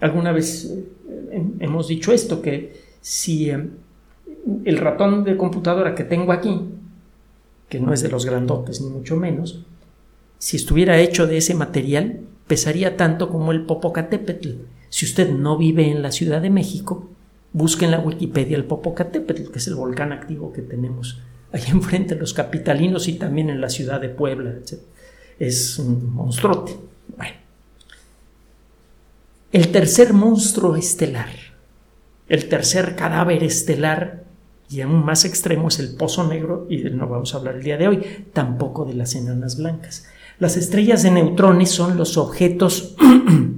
Alguna 0.00 0.32
vez 0.32 0.72
eh, 1.30 1.42
hemos 1.60 1.88
dicho 1.88 2.12
esto, 2.12 2.42
que 2.42 2.74
si 3.00 3.50
el 3.50 4.78
ratón 4.78 5.24
de 5.24 5.36
computadora 5.36 5.94
que 5.94 6.04
tengo 6.04 6.32
aquí 6.32 6.60
que 7.68 7.80
no 7.80 7.92
es 7.92 8.02
de 8.02 8.08
los 8.08 8.24
grandotes, 8.24 8.80
ni 8.80 8.88
mucho 8.88 9.16
menos, 9.16 9.60
si 10.38 10.56
estuviera 10.56 10.98
hecho 10.98 11.26
de 11.26 11.36
ese 11.36 11.54
material, 11.54 12.20
pesaría 12.46 12.96
tanto 12.96 13.28
como 13.28 13.52
el 13.52 13.66
Popocatépetl. 13.66 14.50
Si 14.88 15.04
usted 15.04 15.30
no 15.30 15.58
vive 15.58 15.90
en 15.90 16.00
la 16.00 16.12
Ciudad 16.12 16.40
de 16.40 16.50
México, 16.50 17.08
busque 17.58 17.84
en 17.84 17.90
la 17.90 17.98
Wikipedia 17.98 18.56
el 18.56 18.64
Popocatépetl, 18.64 19.50
que 19.50 19.58
es 19.58 19.66
el 19.66 19.74
volcán 19.74 20.12
activo 20.12 20.52
que 20.52 20.62
tenemos 20.62 21.20
ahí 21.52 21.64
enfrente, 21.68 22.14
los 22.14 22.32
capitalinos 22.32 23.08
y 23.08 23.14
también 23.14 23.50
en 23.50 23.60
la 23.60 23.68
ciudad 23.68 24.00
de 24.00 24.08
Puebla. 24.08 24.54
Es 25.38 25.78
un 25.78 26.14
monstruote. 26.14 26.76
Bueno. 27.16 27.34
El 29.52 29.68
tercer 29.72 30.12
monstruo 30.12 30.76
estelar, 30.76 31.30
el 32.28 32.48
tercer 32.48 32.94
cadáver 32.96 33.42
estelar 33.42 34.24
y 34.70 34.82
aún 34.82 35.04
más 35.04 35.24
extremo 35.24 35.68
es 35.68 35.78
el 35.78 35.94
pozo 35.96 36.28
negro, 36.28 36.66
y 36.68 36.84
no 36.84 37.08
vamos 37.08 37.32
a 37.32 37.38
hablar 37.38 37.56
el 37.56 37.62
día 37.62 37.78
de 37.78 37.88
hoy, 37.88 38.02
tampoco 38.34 38.84
de 38.84 38.92
las 38.92 39.14
enanas 39.14 39.56
blancas. 39.56 40.06
Las 40.38 40.58
estrellas 40.58 41.02
de 41.02 41.10
neutrones 41.10 41.70
son 41.70 41.96
los 41.96 42.18
objetos, 42.18 42.94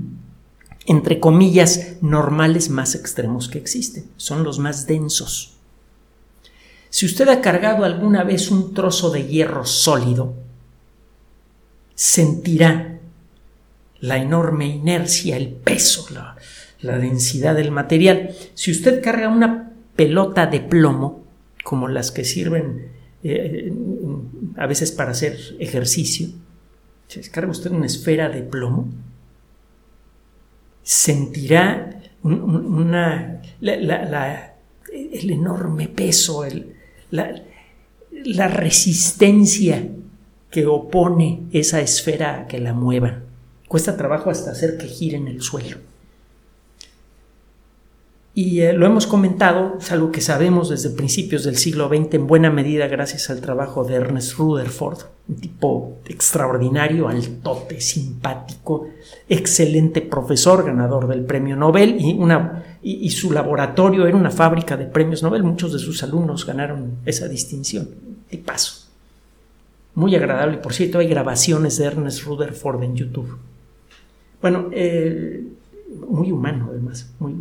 entre 0.91 1.21
comillas, 1.21 1.99
normales 2.01 2.69
más 2.69 2.97
extremos 2.97 3.49
que 3.49 3.59
existen, 3.59 4.07
son 4.17 4.43
los 4.43 4.59
más 4.59 4.89
densos. 4.89 5.53
Si 6.89 7.07
usted 7.07 7.29
ha 7.29 7.41
cargado 7.41 7.85
alguna 7.85 8.25
vez 8.25 8.51
un 8.51 8.75
trozo 8.75 9.11
de 9.11 9.29
hierro 9.29 9.65
sólido, 9.65 10.35
sentirá 11.95 12.99
la 14.01 14.17
enorme 14.17 14.67
inercia, 14.67 15.37
el 15.37 15.51
peso, 15.51 16.09
la, 16.13 16.37
la 16.81 16.99
densidad 16.99 17.55
del 17.55 17.71
material. 17.71 18.35
Si 18.55 18.73
usted 18.73 19.01
carga 19.01 19.29
una 19.29 19.73
pelota 19.95 20.47
de 20.49 20.59
plomo, 20.59 21.23
como 21.63 21.87
las 21.87 22.11
que 22.11 22.25
sirven 22.25 22.89
eh, 23.23 23.73
a 24.57 24.67
veces 24.67 24.91
para 24.91 25.13
hacer 25.13 25.39
ejercicio, 25.61 26.31
si 27.07 27.21
descarga 27.21 27.53
usted 27.53 27.71
una 27.71 27.87
esfera 27.87 28.29
de 28.29 28.43
plomo, 28.43 28.89
sentirá 30.83 32.01
una, 32.23 33.43
el 33.61 35.31
enorme 35.31 35.89
peso, 35.89 36.45
la, 37.11 37.43
la 38.11 38.49
resistencia 38.49 39.89
que 40.51 40.67
opone 40.67 41.45
esa 41.53 41.81
esfera 41.81 42.41
a 42.41 42.47
que 42.47 42.59
la 42.59 42.75
muevan. 42.75 43.25
Cuesta 43.69 43.97
trabajo 43.97 44.31
hasta 44.31 44.51
hacer 44.51 44.77
que 44.79 44.87
gire 44.87 45.17
en 45.17 45.29
el 45.29 45.43
suelo. 45.43 45.79
Y 48.33 48.61
eh, 48.61 48.73
lo 48.73 48.87
hemos 48.87 49.09
comentado, 49.09 49.77
es 49.81 49.91
algo 49.91 50.13
que 50.13 50.21
sabemos 50.21 50.69
desde 50.69 50.91
principios 50.91 51.43
del 51.43 51.57
siglo 51.57 51.89
XX 51.89 52.15
en 52.15 52.27
buena 52.29 52.49
medida 52.49 52.87
gracias 52.87 53.29
al 53.29 53.41
trabajo 53.41 53.83
de 53.83 53.97
Ernest 53.97 54.35
Rutherford, 54.35 54.99
un 55.29 55.37
tipo 55.37 55.99
extraordinario, 56.07 57.09
altote, 57.09 57.81
simpático, 57.81 58.87
excelente 59.29 60.01
profesor, 60.01 60.65
ganador 60.65 61.09
del 61.09 61.25
premio 61.25 61.57
Nobel 61.57 61.97
y, 61.99 62.13
una, 62.13 62.79
y, 62.83 63.11
su 63.11 63.33
laboratorio 63.33 64.07
era 64.07 64.17
una 64.17 64.31
fábrica 64.31 64.77
de 64.77 64.87
premios 64.87 65.25
Nobel. 65.25 65.43
Muchos 65.43 65.73
de 65.73 65.81
sus 65.81 66.01
alumnos 66.05 66.47
ganaron 66.47 66.99
esa 67.05 67.27
distinción. 67.27 67.89
Y 68.31 68.37
paso. 68.37 68.87
Muy 69.97 70.15
agradable. 70.15 70.59
Por 70.59 70.73
cierto, 70.73 70.99
hay 70.99 71.09
grabaciones 71.09 71.79
de 71.79 71.87
Ernest 71.87 72.23
Rutherford 72.23 72.85
en 72.85 72.95
YouTube. 72.95 73.39
Bueno, 74.41 74.69
eh, 74.71 75.45
muy 76.09 76.31
humano 76.31 76.69
además, 76.71 77.13
muy, 77.19 77.35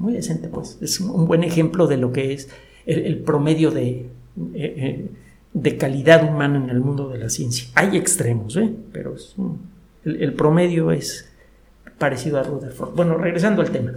muy 0.00 0.14
decente, 0.14 0.48
pues. 0.48 0.78
Es 0.80 0.98
un 0.98 1.26
buen 1.26 1.44
ejemplo 1.44 1.86
de 1.86 1.98
lo 1.98 2.10
que 2.10 2.32
es 2.32 2.48
el, 2.86 3.18
promedio 3.18 3.70
de, 3.70 3.90
eh, 3.90 4.08
eh, 4.54 5.10
de, 5.52 5.76
calidad 5.76 6.26
humana 6.26 6.56
en 6.56 6.70
el 6.70 6.80
mundo 6.80 7.10
de 7.10 7.18
la 7.18 7.28
ciencia. 7.28 7.68
Hay 7.74 7.98
extremos, 7.98 8.56
¿eh? 8.56 8.74
pero 8.92 9.14
el, 10.04 10.32
promedio 10.32 10.90
es 10.90 11.30
parecido 11.98 12.40
a 12.40 12.42
Rutherford. 12.42 12.94
Bueno, 12.94 13.18
regresando 13.18 13.60
al 13.60 13.70
tema. 13.70 13.92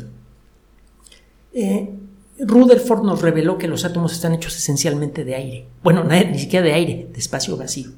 Rutherford 2.38 3.05
nos 3.05 3.22
reveló 3.22 3.57
que 3.57 3.69
los 3.69 3.86
átomos 3.86 4.12
están 4.12 4.33
hechos 4.33 4.57
esencialmente 4.57 5.24
de 5.24 5.36
aire. 5.36 5.65
Bueno, 5.83 6.03
ni 6.03 6.38
siquiera 6.38 6.65
de 6.65 6.74
aire, 6.74 7.07
de 7.13 7.19
espacio 7.19 7.55
vacío. 7.55 7.91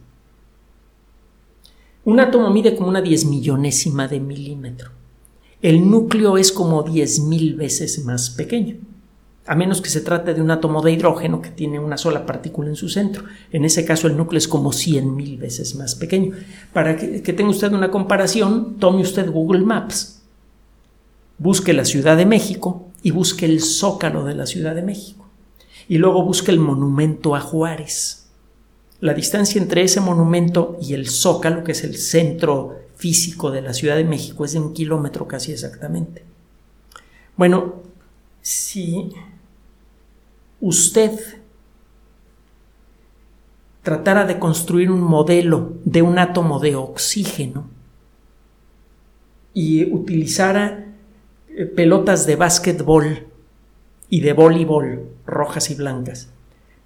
Un 2.03 2.19
átomo 2.19 2.51
mide 2.51 2.75
como 2.75 2.88
una 2.89 3.01
diez 3.01 3.25
millonésima 3.25 4.07
de 4.07 4.19
milímetro 4.19 4.91
el 5.65 5.89
núcleo 5.89 6.38
es 6.38 6.51
como 6.51 6.86
10.000 6.86 7.57
veces 7.57 8.05
más 8.05 8.29
pequeño, 8.29 8.75
a 9.48 9.55
menos 9.55 9.81
que 9.81 9.89
se 9.89 10.01
trate 10.01 10.36
de 10.36 10.41
un 10.43 10.51
átomo 10.51 10.84
de 10.84 10.91
hidrógeno 10.91 11.41
que 11.41 11.50
tiene 11.50 11.79
una 11.79 11.98
sola 11.98 12.24
partícula 12.27 12.69
en 12.69 12.75
su 12.75 12.88
centro. 12.88 13.24
En 13.51 13.65
ese 13.65 13.84
caso 13.84 14.05
el 14.05 14.15
núcleo 14.15 14.38
es 14.38 14.48
como 14.48 14.72
100.000 14.72 15.39
veces 15.39 15.74
más 15.74 15.95
pequeño. 15.95 16.36
Para 16.72 16.95
que, 16.95 17.34
tenga 17.34 17.50
usted 17.50 17.74
una 17.74 17.89
comparación, 17.89 18.75
tome 18.77 19.01
usted 19.01 19.27
Google 19.31 19.65
Maps, 19.65 20.22
busque 21.39 21.74
la 21.74 21.86
Ciudad 21.86 22.15
de 22.15 22.27
México 22.27 22.89
y 23.01 23.10
busque 23.10 23.48
el 23.48 23.60
zócalo 23.60 24.24
de 24.24 24.36
la 24.36 24.45
Ciudad 24.45 24.75
de 24.75 24.84
México. 24.84 25.27
Y 25.88 25.98
luego 25.98 26.24
busque 26.24 26.51
el 26.51 26.60
monumento 26.60 27.36
a 27.36 27.41
Juárez. 27.41 28.27
La 29.00 29.15
distancia 29.15 29.60
entre 29.60 29.81
ese 29.81 30.00
monumento 30.00 30.77
y 30.79 30.93
el 30.93 31.10
zócalo, 31.10 31.63
que 31.63 31.72
es 31.72 31.84
el 31.84 31.98
centro 31.98 32.85
físico 32.95 33.51
de 33.51 33.61
la 33.61 33.73
Ciudad 33.73 33.95
de 33.95 34.03
México 34.03 34.45
es 34.45 34.53
de 34.53 34.59
un 34.59 34.73
kilómetro 34.73 35.27
casi 35.27 35.51
exactamente. 35.51 36.23
Bueno, 37.37 37.83
si 38.41 39.11
usted 40.61 41.19
tratara 43.83 44.25
de 44.25 44.39
construir 44.39 44.89
un 44.89 45.01
modelo 45.01 45.73
de 45.85 46.01
un 46.01 46.17
átomo 46.17 46.59
de 46.59 46.75
oxígeno 46.75 47.69
y 49.53 49.91
utilizara 49.93 50.85
eh, 51.49 51.65
pelotas 51.65 52.25
de 52.25 52.35
básquetbol 52.35 53.27
y 54.09 54.21
de 54.21 54.33
voleibol 54.33 55.09
rojas 55.25 55.69
y 55.69 55.75
blancas 55.75 56.29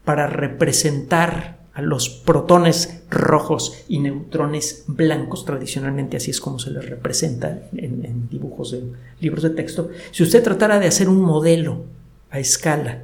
para 0.04 0.28
representar 0.28 1.59
los 1.82 2.10
protones 2.10 3.02
rojos 3.10 3.84
y 3.88 4.00
neutrones 4.00 4.84
blancos, 4.88 5.46
tradicionalmente 5.46 6.18
así 6.18 6.32
es 6.32 6.42
como 6.42 6.60
se 6.60 6.72
les 6.72 6.88
representa 6.90 7.70
en, 7.76 8.06
en 8.06 8.30
dibujos 8.30 8.72
de 8.72 8.84
libros 9.20 9.44
de 9.44 9.52
texto, 9.52 9.90
si 10.12 10.24
usted 10.24 10.44
tratara 10.44 10.80
de 10.80 10.88
hacer 10.88 11.10
un 11.10 11.22
modelo 11.22 11.84
a 12.32 12.40
escala 12.40 13.04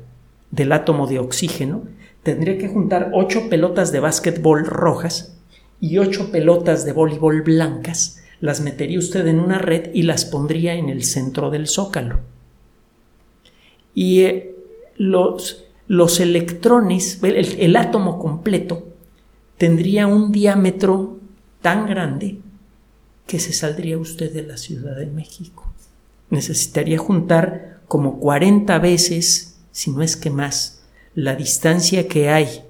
del 0.52 0.72
átomo 0.72 1.08
de 1.08 1.20
oxígeno, 1.20 1.84
tendría 2.24 2.58
que 2.58 2.68
juntar 2.68 3.12
ocho 3.14 3.50
pelotas 3.50 3.92
de 3.92 4.00
básquetbol 4.00 4.66
rojas 4.66 5.36
y 5.80 5.98
ocho 5.98 6.32
pelotas 6.32 6.86
de 6.86 6.94
voleibol 6.94 7.42
blancas, 7.42 8.24
las 8.42 8.62
metería 8.62 9.00
usted 9.00 9.28
en 9.28 9.40
una 9.40 9.60
red 9.60 9.92
y 9.94 10.04
las 10.04 10.26
pondría 10.26 10.74
en 10.74 10.90
el 10.90 11.04
centro 11.04 11.52
del 11.52 11.68
zócalo. 11.68 12.20
Y 13.94 14.22
eh, 14.22 14.56
los, 14.98 15.65
los, 15.88 16.20
electrones, 16.20 17.20
el, 17.24 17.76
átomo 17.76 18.20
completo, 18.20 18.84
tendría 19.58 20.08
un 20.08 20.32
diámetro 20.32 21.20
tan 21.62 21.88
grande 21.88 22.40
que 23.28 23.40
se 23.40 23.54
saldría 23.54 23.98
usted 23.98 24.32
de 24.32 24.44
la 24.44 24.58
Ciudad 24.58 24.96
de 24.96 25.08
México. 25.08 25.72
Necesitaría 26.30 26.98
juntar 26.98 27.82
como 27.88 28.20
40 28.20 28.78
veces, 28.80 29.58
si 29.72 29.92
no 29.92 30.02
es 30.02 30.16
que 30.16 30.30
más, 30.30 30.84
la 31.14 31.36
distancia 31.36 32.08
que 32.08 32.30
hay 32.30 32.64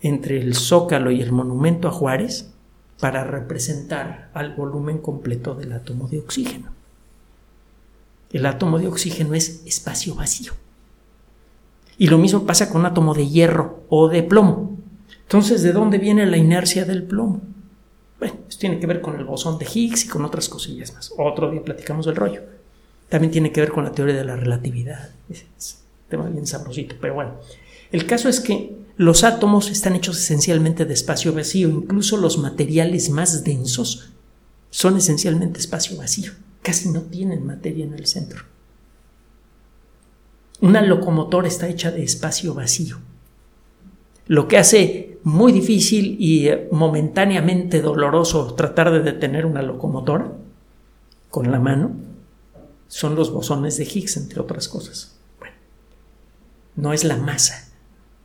entre 0.00 0.40
el 0.40 0.54
Zócalo 0.54 1.10
y 1.10 1.22
el 1.22 1.32
monumento 1.32 1.88
a 1.88 1.92
Juárez 1.92 2.50
para 3.00 3.24
representar 3.24 4.30
al 4.34 4.54
volumen 4.54 4.98
completo 4.98 5.54
del 5.54 5.72
átomo 5.72 6.08
de 6.08 6.18
oxígeno. 6.18 6.72
El 8.32 8.46
átomo 8.46 8.78
de 8.78 8.88
oxígeno 8.88 9.34
es 9.34 9.62
espacio 9.66 10.14
vacío. 10.14 10.54
Y 12.02 12.08
lo 12.08 12.18
mismo 12.18 12.44
pasa 12.44 12.68
con 12.68 12.80
un 12.80 12.86
átomo 12.88 13.14
de 13.14 13.28
hierro 13.28 13.84
o 13.88 14.08
de 14.08 14.24
plomo. 14.24 14.76
Entonces, 15.20 15.62
¿de 15.62 15.70
dónde 15.70 15.98
viene 15.98 16.26
la 16.26 16.36
inercia 16.36 16.84
del 16.84 17.04
plomo? 17.04 17.40
Bueno, 18.18 18.34
esto 18.48 18.58
tiene 18.58 18.80
que 18.80 18.88
ver 18.88 19.00
con 19.00 19.14
el 19.14 19.24
bosón 19.24 19.56
de 19.56 19.68
Higgs 19.72 20.06
y 20.06 20.08
con 20.08 20.24
otras 20.24 20.48
cosillas 20.48 20.92
más. 20.94 21.14
Otro 21.16 21.48
día 21.48 21.62
platicamos 21.62 22.06
del 22.06 22.16
rollo. 22.16 22.42
También 23.08 23.30
tiene 23.30 23.52
que 23.52 23.60
ver 23.60 23.70
con 23.70 23.84
la 23.84 23.92
teoría 23.92 24.16
de 24.16 24.24
la 24.24 24.34
relatividad. 24.34 25.10
Es 25.30 25.44
un 25.44 26.08
tema 26.08 26.28
bien 26.28 26.44
sabrosito, 26.44 26.96
pero 27.00 27.14
bueno. 27.14 27.34
El 27.92 28.04
caso 28.04 28.28
es 28.28 28.40
que 28.40 28.74
los 28.96 29.22
átomos 29.22 29.70
están 29.70 29.94
hechos 29.94 30.18
esencialmente 30.18 30.84
de 30.84 30.94
espacio 30.94 31.32
vacío, 31.32 31.68
incluso 31.68 32.16
los 32.16 32.36
materiales 32.36 33.10
más 33.10 33.44
densos 33.44 34.10
son 34.70 34.96
esencialmente 34.96 35.60
espacio 35.60 35.96
vacío, 35.96 36.32
casi 36.62 36.88
no 36.88 37.02
tienen 37.02 37.46
materia 37.46 37.84
en 37.84 37.94
el 37.94 38.08
centro. 38.08 38.51
Una 40.62 40.80
locomotora 40.80 41.48
está 41.48 41.68
hecha 41.68 41.90
de 41.90 42.04
espacio 42.04 42.54
vacío, 42.54 42.98
lo 44.28 44.46
que 44.46 44.58
hace 44.58 45.18
muy 45.24 45.50
difícil 45.50 46.16
y 46.20 46.46
eh, 46.46 46.68
momentáneamente 46.70 47.82
doloroso 47.82 48.54
tratar 48.54 48.92
de 48.92 49.00
detener 49.00 49.44
una 49.44 49.60
locomotora 49.60 50.32
con 51.30 51.50
la 51.50 51.58
mano 51.58 51.90
son 52.86 53.16
los 53.16 53.32
bosones 53.32 53.76
de 53.76 53.84
Higgs, 53.84 54.16
entre 54.16 54.40
otras 54.40 54.68
cosas. 54.68 55.18
Bueno, 55.40 55.56
no 56.76 56.92
es 56.92 57.02
la 57.02 57.16
masa 57.16 57.68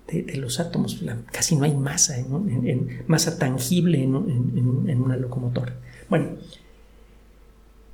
de, 0.07 0.37
los 0.37 0.59
átomos, 0.59 1.03
casi 1.31 1.55
no 1.55 1.63
hay 1.65 1.75
masa, 1.75 2.19
en, 2.19 3.03
masa 3.07 3.39
tangible 3.39 4.03
en, 4.03 4.85
en 4.87 5.01
una 5.01 5.17
locomotora. 5.17 5.75
Bueno, 6.07 6.37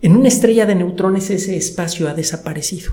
en 0.02 0.18
una 0.18 0.28
estrella 0.28 0.66
de 0.66 0.76
neutrones 0.76 1.30
ese 1.30 1.56
espacio 1.56 2.10
ha 2.10 2.14
desaparecido. 2.14 2.92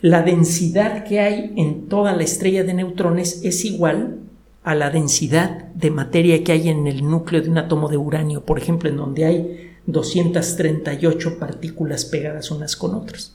La 0.00 0.22
densidad 0.22 1.04
que 1.04 1.18
hay 1.18 1.52
en 1.56 1.88
toda 1.88 2.14
la 2.14 2.22
estrella 2.22 2.62
de 2.62 2.74
neutrones 2.74 3.40
es 3.42 3.64
igual 3.64 4.20
a 4.62 4.74
la 4.74 4.90
densidad 4.90 5.64
de 5.74 5.90
materia 5.90 6.44
que 6.44 6.52
hay 6.52 6.68
en 6.68 6.86
el 6.86 7.08
núcleo 7.08 7.42
de 7.42 7.48
un 7.48 7.58
átomo 7.58 7.88
de 7.88 7.96
uranio, 7.96 8.44
por 8.44 8.58
ejemplo, 8.58 8.88
en 8.88 8.96
donde 8.96 9.24
hay 9.24 9.72
238 9.86 11.38
partículas 11.38 12.04
pegadas 12.04 12.50
unas 12.50 12.76
con 12.76 12.94
otras. 12.94 13.34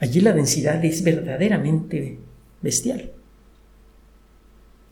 Allí 0.00 0.20
la 0.20 0.32
densidad 0.32 0.84
es 0.84 1.04
verdaderamente 1.04 2.18
bestial. 2.60 3.12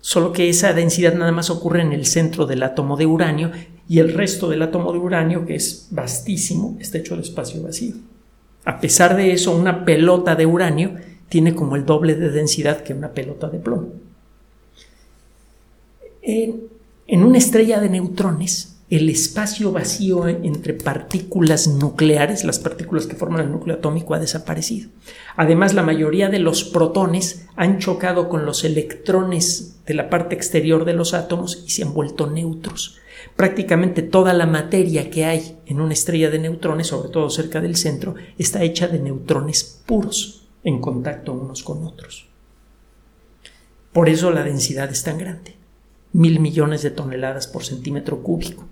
Solo 0.00 0.32
que 0.32 0.48
esa 0.48 0.72
densidad 0.72 1.14
nada 1.14 1.32
más 1.32 1.50
ocurre 1.50 1.82
en 1.82 1.92
el 1.92 2.06
centro 2.06 2.46
del 2.46 2.62
átomo 2.62 2.96
de 2.96 3.06
uranio 3.06 3.50
y 3.88 3.98
el 3.98 4.14
resto 4.14 4.48
del 4.48 4.62
átomo 4.62 4.92
de 4.92 4.98
uranio, 4.98 5.46
que 5.46 5.56
es 5.56 5.88
vastísimo, 5.90 6.78
está 6.80 6.98
hecho 6.98 7.16
de 7.16 7.22
espacio 7.22 7.60
vacío. 7.60 7.94
A 8.70 8.78
pesar 8.78 9.16
de 9.16 9.32
eso, 9.32 9.56
una 9.56 9.84
pelota 9.84 10.36
de 10.36 10.46
uranio 10.46 10.94
tiene 11.28 11.56
como 11.56 11.74
el 11.74 11.84
doble 11.84 12.14
de 12.14 12.30
densidad 12.30 12.84
que 12.84 12.94
una 12.94 13.08
pelota 13.08 13.48
de 13.48 13.58
plomo. 13.58 13.88
En, 16.22 16.68
una 17.08 17.38
estrella 17.38 17.80
de 17.80 17.88
neutrones, 17.88 18.79
el 18.90 19.08
espacio 19.08 19.70
vacío 19.70 20.26
entre 20.26 20.74
partículas 20.74 21.68
nucleares, 21.68 22.42
las 22.42 22.58
partículas 22.58 23.06
que 23.06 23.14
forman 23.14 23.42
el 23.42 23.52
núcleo 23.52 23.76
atómico, 23.76 24.14
ha 24.14 24.18
desaparecido. 24.18 24.90
Además, 25.36 25.74
la 25.74 25.84
mayoría 25.84 26.28
de 26.28 26.40
los 26.40 26.64
protones 26.64 27.46
han 27.54 27.78
chocado 27.78 28.28
con 28.28 28.44
los 28.44 28.64
electrones 28.64 29.76
de 29.86 29.94
la 29.94 30.10
parte 30.10 30.34
exterior 30.34 30.84
de 30.84 30.94
los 30.94 31.14
átomos 31.14 31.62
y 31.64 31.70
se 31.70 31.84
han 31.84 31.94
vuelto 31.94 32.26
neutros. 32.28 32.98
Prácticamente 33.36 34.02
toda 34.02 34.32
la 34.32 34.46
materia 34.46 35.08
que 35.08 35.24
hay 35.24 35.56
en 35.66 35.80
una 35.80 35.92
estrella 35.92 36.28
de 36.28 36.40
neutrones, 36.40 36.88
sobre 36.88 37.10
todo 37.10 37.30
cerca 37.30 37.60
del 37.60 37.76
centro, 37.76 38.16
está 38.38 38.64
hecha 38.64 38.88
de 38.88 38.98
neutrones 38.98 39.82
puros 39.86 40.48
en 40.64 40.80
contacto 40.80 41.32
unos 41.32 41.62
con 41.62 41.86
otros. 41.86 42.26
Por 43.92 44.08
eso 44.08 44.32
la 44.32 44.42
densidad 44.42 44.90
es 44.90 45.04
tan 45.04 45.18
grande, 45.18 45.54
mil 46.12 46.40
millones 46.40 46.82
de 46.82 46.90
toneladas 46.90 47.46
por 47.46 47.62
centímetro 47.62 48.22
cúbico 48.24 48.66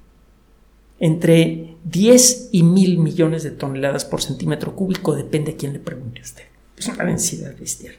entre 1.00 1.76
10 1.84 2.50
y 2.52 2.62
mil 2.62 2.98
millones 2.98 3.42
de 3.42 3.50
toneladas 3.50 4.04
por 4.04 4.22
centímetro 4.22 4.74
cúbico, 4.74 5.14
depende 5.14 5.52
a 5.52 5.56
quién 5.56 5.72
le 5.72 5.78
pregunte 5.78 6.20
usted. 6.20 6.44
Es 6.76 6.88
una 6.88 7.04
densidad 7.04 7.56
bestial. 7.58 7.94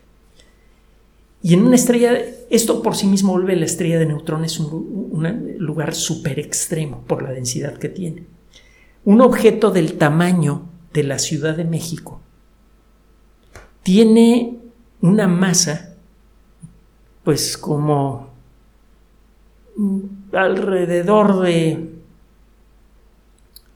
Y 1.42 1.54
en 1.54 1.64
una 1.64 1.76
estrella, 1.76 2.20
esto 2.50 2.82
por 2.82 2.96
sí 2.96 3.08
mismo 3.08 3.32
vuelve 3.32 3.56
la 3.56 3.66
estrella 3.66 3.98
de 3.98 4.06
neutrones 4.06 4.60
un, 4.60 5.10
un 5.12 5.56
lugar 5.58 5.96
súper 5.96 6.40
extremo 6.40 7.04
por 7.08 7.24
la 7.24 7.32
densidad 7.32 7.78
que 7.78 7.90
tiene. 7.90 8.26
Un 9.06 9.22
objeto 9.22 9.72
del 9.72 9.94
tamaño 9.94 10.70
de 10.94 11.04
la 11.04 11.18
Ciudad 11.20 11.56
de 11.56 11.64
México 11.64 12.20
tiene 13.84 14.58
una 15.02 15.28
masa, 15.28 15.96
pues 17.24 17.58
como 17.58 18.30
alrededor 20.34 21.42
de 21.42 21.99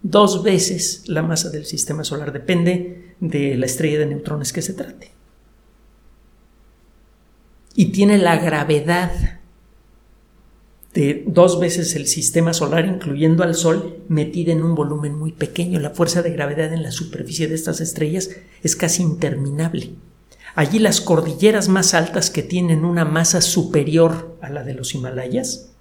dos 0.04 0.44
veces 0.44 1.04
la 1.08 1.24
masa 1.24 1.50
del 1.50 1.66
sistema 1.66 2.04
solar. 2.04 2.32
Depende 2.32 3.16
de 3.20 3.56
la 3.58 3.66
estrella 3.66 4.00
de 4.00 4.06
neutrones 4.06 4.54
que 4.54 4.62
se 4.62 4.74
trate. 4.74 5.12
Y 7.76 7.86
tiene 7.86 8.20
la 8.20 8.38
gravedad 8.38 9.40
de 10.94 11.24
dos 11.26 11.60
veces 11.60 11.96
el 11.96 12.06
sistema 12.06 12.54
solar, 12.54 12.86
incluyendo 12.86 13.42
al 13.42 13.56
Sol, 13.56 14.04
metida 14.10 14.52
en 14.52 14.62
un 14.62 14.76
volumen 14.76 15.18
muy 15.18 15.32
pequeño. 15.32 15.80
La 15.80 15.90
fuerza 15.90 16.22
de 16.22 16.30
gravedad 16.32 16.72
en 16.72 16.84
la 16.84 16.92
superficie 16.92 17.48
de 17.48 17.56
estas 17.56 17.82
estrellas 17.82 18.30
es 18.62 18.76
casi 18.76 19.02
interminable. 19.02 19.96
Allí 20.54 20.78
las 20.78 21.02
cordilleras 21.02 21.68
más 21.68 21.96
altas 21.96 22.30
que 22.30 22.44
tienen 22.44 22.86
una 22.86 23.06
masa 23.06 23.42
superior 23.42 24.38
a 24.40 24.50
la 24.50 24.64
de 24.64 24.76
los 24.76 24.94
Himalayas 24.94 25.73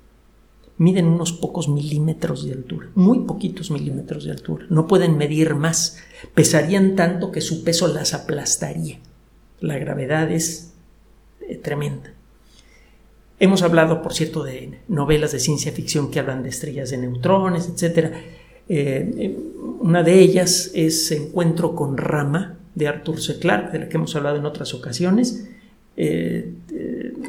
miden 0.78 1.06
unos 1.06 1.32
pocos 1.32 1.68
milímetros 1.68 2.46
de 2.46 2.52
altura, 2.52 2.90
muy 2.94 3.20
poquitos 3.20 3.70
milímetros 3.70 4.24
de 4.24 4.32
altura, 4.32 4.66
no 4.68 4.87
pueden 4.87 5.16
medir 5.16 5.54
más, 5.54 5.98
pesarían 6.35 6.96
tanto 6.96 7.30
que 7.30 7.40
su 7.40 7.62
peso 7.62 7.88
las 7.88 8.14
aplastaría. 8.14 8.98
La 9.61 9.78
gravedad 9.78 10.30
es 10.30 10.72
eh, 11.40 11.56
tremenda. 11.56 12.14
Hemos 13.38 13.62
hablado, 13.62 14.02
por 14.02 14.14
cierto, 14.14 14.44
de 14.44 14.80
novelas 14.88 15.32
de 15.32 15.40
ciencia 15.40 15.72
ficción 15.72 16.11
que 16.11 16.20
hablan 16.20 16.42
de 16.42 16.48
estrellas 16.48 16.90
de 16.90 16.98
neutrones, 16.98 17.68
etc. 17.68 18.12
Eh, 18.68 19.14
eh, 19.18 19.38
una 19.80 20.02
de 20.02 20.20
ellas 20.20 20.70
es 20.74 21.11
Encuentro 21.11 21.74
con 21.74 21.96
Rama, 21.96 22.58
de 22.74 22.88
Arthur 22.88 23.20
C. 23.20 23.38
Clarke, 23.38 23.72
de 23.72 23.78
la 23.80 23.88
que 23.88 23.96
hemos 23.96 24.14
hablado 24.16 24.37
en 24.37 24.46
otras 24.46 24.74
ocasiones. 24.74 25.48
Eh, 25.94 26.55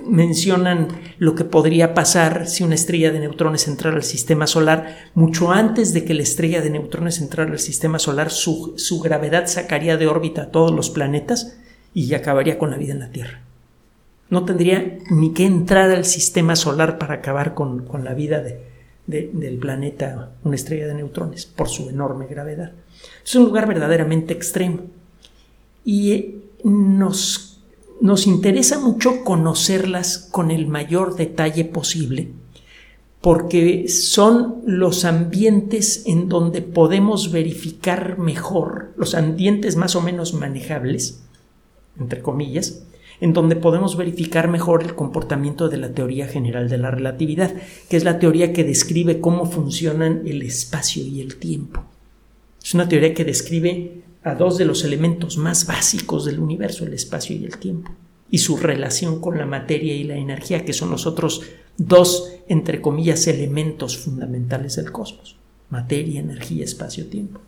mencionan 0.07 0.87
lo 1.17 1.35
que 1.35 1.43
podría 1.43 1.93
pasar 1.93 2.47
si 2.47 2.63
una 2.63 2.75
estrella 2.75 3.11
de 3.11 3.19
neutrones 3.19 3.67
entrara 3.67 3.97
al 3.97 4.03
sistema 4.03 4.47
solar. 4.47 5.09
Mucho 5.15 5.51
antes 5.51 5.93
de 5.93 6.05
que 6.05 6.13
la 6.13 6.23
estrella 6.23 6.61
de 6.61 6.69
neutrones 6.69 7.19
entrara 7.19 7.51
al 7.51 7.59
sistema 7.59 7.99
solar, 7.99 8.31
su, 8.31 8.75
gravedad 9.03 9.47
sacaría 9.47 9.97
de 9.97 10.07
órbita 10.07 10.43
a 10.43 10.51
todos 10.51 10.71
los 10.71 10.89
planetas 10.89 11.57
y 11.93 12.13
acabaría 12.13 12.57
con 12.57 12.71
la 12.71 12.77
vida 12.77 12.93
en 12.93 12.99
la 12.99 13.11
Tierra. 13.11 13.41
No 14.29 14.45
tendría 14.45 14.97
ni 15.11 15.33
que 15.33 15.45
entrar 15.45 15.91
al 15.91 16.05
sistema 16.05 16.55
solar 16.55 16.97
para 16.97 17.15
acabar 17.15 17.53
con, 17.53 17.85
la 18.03 18.13
vida 18.13 18.43
del 19.05 19.57
planeta, 19.59 20.31
una 20.43 20.55
estrella 20.55 20.87
de 20.87 20.95
neutrones, 20.95 21.45
por 21.45 21.69
su 21.69 21.89
enorme 21.89 22.27
gravedad. 22.27 22.71
Es 23.23 23.35
un 23.35 23.43
lugar 23.43 23.67
verdaderamente 23.67 24.33
extremo. 24.33 24.79
Y 25.85 26.37
nos 26.63 27.52
nos 28.01 28.27
interesa 28.27 28.79
mucho 28.79 29.23
conocerlas 29.23 30.29
con 30.31 30.51
el 30.51 30.67
mayor 30.67 31.15
detalle 31.15 31.65
posible 31.65 32.31
porque 33.23 33.87
son 33.87 34.55
los 34.65 35.05
ambientes 35.05 36.03
en 36.07 36.27
donde 36.27 36.61
podemos 36.61 37.31
verificar 37.31 38.19
mejor, 38.19 38.91
los 38.97 39.15
ambientes 39.15 39.77
más 39.77 39.95
o 39.95 40.01
menos 40.01 40.33
manejables, 40.33 41.23
entre 41.97 42.21
comillas, 42.21 42.83
en 43.21 43.31
donde 43.31 43.55
podemos 43.55 43.95
verificar 43.95 44.49
mejor 44.49 44.83
el 44.83 44.93
comportamiento 44.95 45.69
de 45.69 45.77
la 45.77 45.93
teoría 45.93 46.27
general 46.27 46.67
de 46.67 46.77
la 46.77 46.91
relatividad, 46.91 47.53
que 47.89 47.95
es 47.95 48.03
la 48.03 48.19
teoría 48.19 48.51
que 48.51 48.65
describe 48.65 49.21
cómo 49.21 49.45
funcionan 49.45 50.23
el 50.25 50.41
espacio 50.41 51.01
y 51.01 51.21
el 51.21 51.37
tiempo. 51.37 51.85
Es 52.61 52.73
una 52.73 52.89
teoría 52.89 53.13
que 53.13 53.23
describe 53.23 54.01
a 54.23 54.35
dos 54.35 54.57
de 54.57 54.65
los 54.65 54.83
elementos 54.83 55.37
más 55.37 55.67
básicos 55.67 56.25
del 56.25 56.39
universo, 56.39 56.85
el 56.85 56.93
espacio 56.93 57.35
y 57.35 57.45
el 57.45 57.57
tiempo, 57.57 57.91
y 58.29 58.39
su 58.39 58.57
relación 58.57 59.19
con 59.19 59.37
la 59.37 59.45
materia 59.45 59.93
y 59.93 60.03
la 60.03 60.15
energía, 60.15 60.65
que 60.65 60.73
son 60.73 60.89
los 60.89 61.05
otros 61.05 61.41
dos, 61.77 62.31
entre 62.47 62.81
comillas, 62.81 63.27
elementos 63.27 63.97
fundamentales 63.97 64.75
del 64.75 64.91
cosmos, 64.91 65.35
materia, 65.69 66.19
energía, 66.19 66.63
espacio, 66.63 67.07
tiempo. 67.07 67.41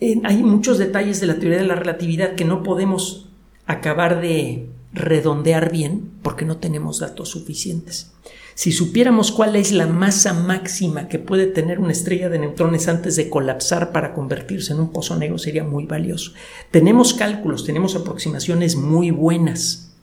hay 0.00 0.42
muchos 0.42 0.78
detalles 0.78 1.20
de 1.20 1.26
la 1.26 1.38
teoría 1.38 1.58
de 1.58 1.66
la 1.66 1.74
relatividad 1.74 2.34
que 2.34 2.44
no 2.44 2.62
podemos 2.62 3.28
acabar 3.66 4.20
de 4.20 4.67
redondear 4.92 5.70
bien 5.70 6.10
porque 6.22 6.44
no 6.44 6.56
tenemos 6.56 7.00
datos 7.00 7.30
suficientes. 7.30 8.12
Si 8.54 8.72
supiéramos 8.72 9.30
cuál 9.30 9.54
es 9.54 9.70
la 9.70 9.86
masa 9.86 10.34
máxima 10.34 11.06
que 11.06 11.20
puede 11.20 11.46
tener 11.46 11.78
una 11.78 11.92
estrella 11.92 12.28
de 12.28 12.40
neutrones 12.40 12.88
antes 12.88 13.14
de 13.14 13.30
colapsar 13.30 13.92
para 13.92 14.14
convertirse 14.14 14.72
en 14.72 14.80
un 14.80 14.92
pozo 14.92 15.16
negro 15.16 15.38
sería 15.38 15.62
muy 15.62 15.86
valioso. 15.86 16.32
Tenemos 16.72 17.14
cálculos, 17.14 17.64
tenemos 17.64 17.94
aproximaciones 17.94 18.74
muy 18.74 19.12
buenas, 19.12 19.94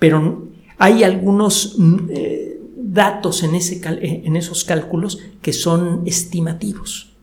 pero 0.00 0.48
hay 0.78 1.04
algunos 1.04 1.76
eh, 2.10 2.60
datos 2.76 3.44
en, 3.44 3.54
ese, 3.54 3.76
eh, 3.76 4.22
en 4.24 4.34
esos 4.34 4.64
cálculos 4.64 5.20
que 5.40 5.52
son 5.52 6.02
estimativos. 6.06 7.14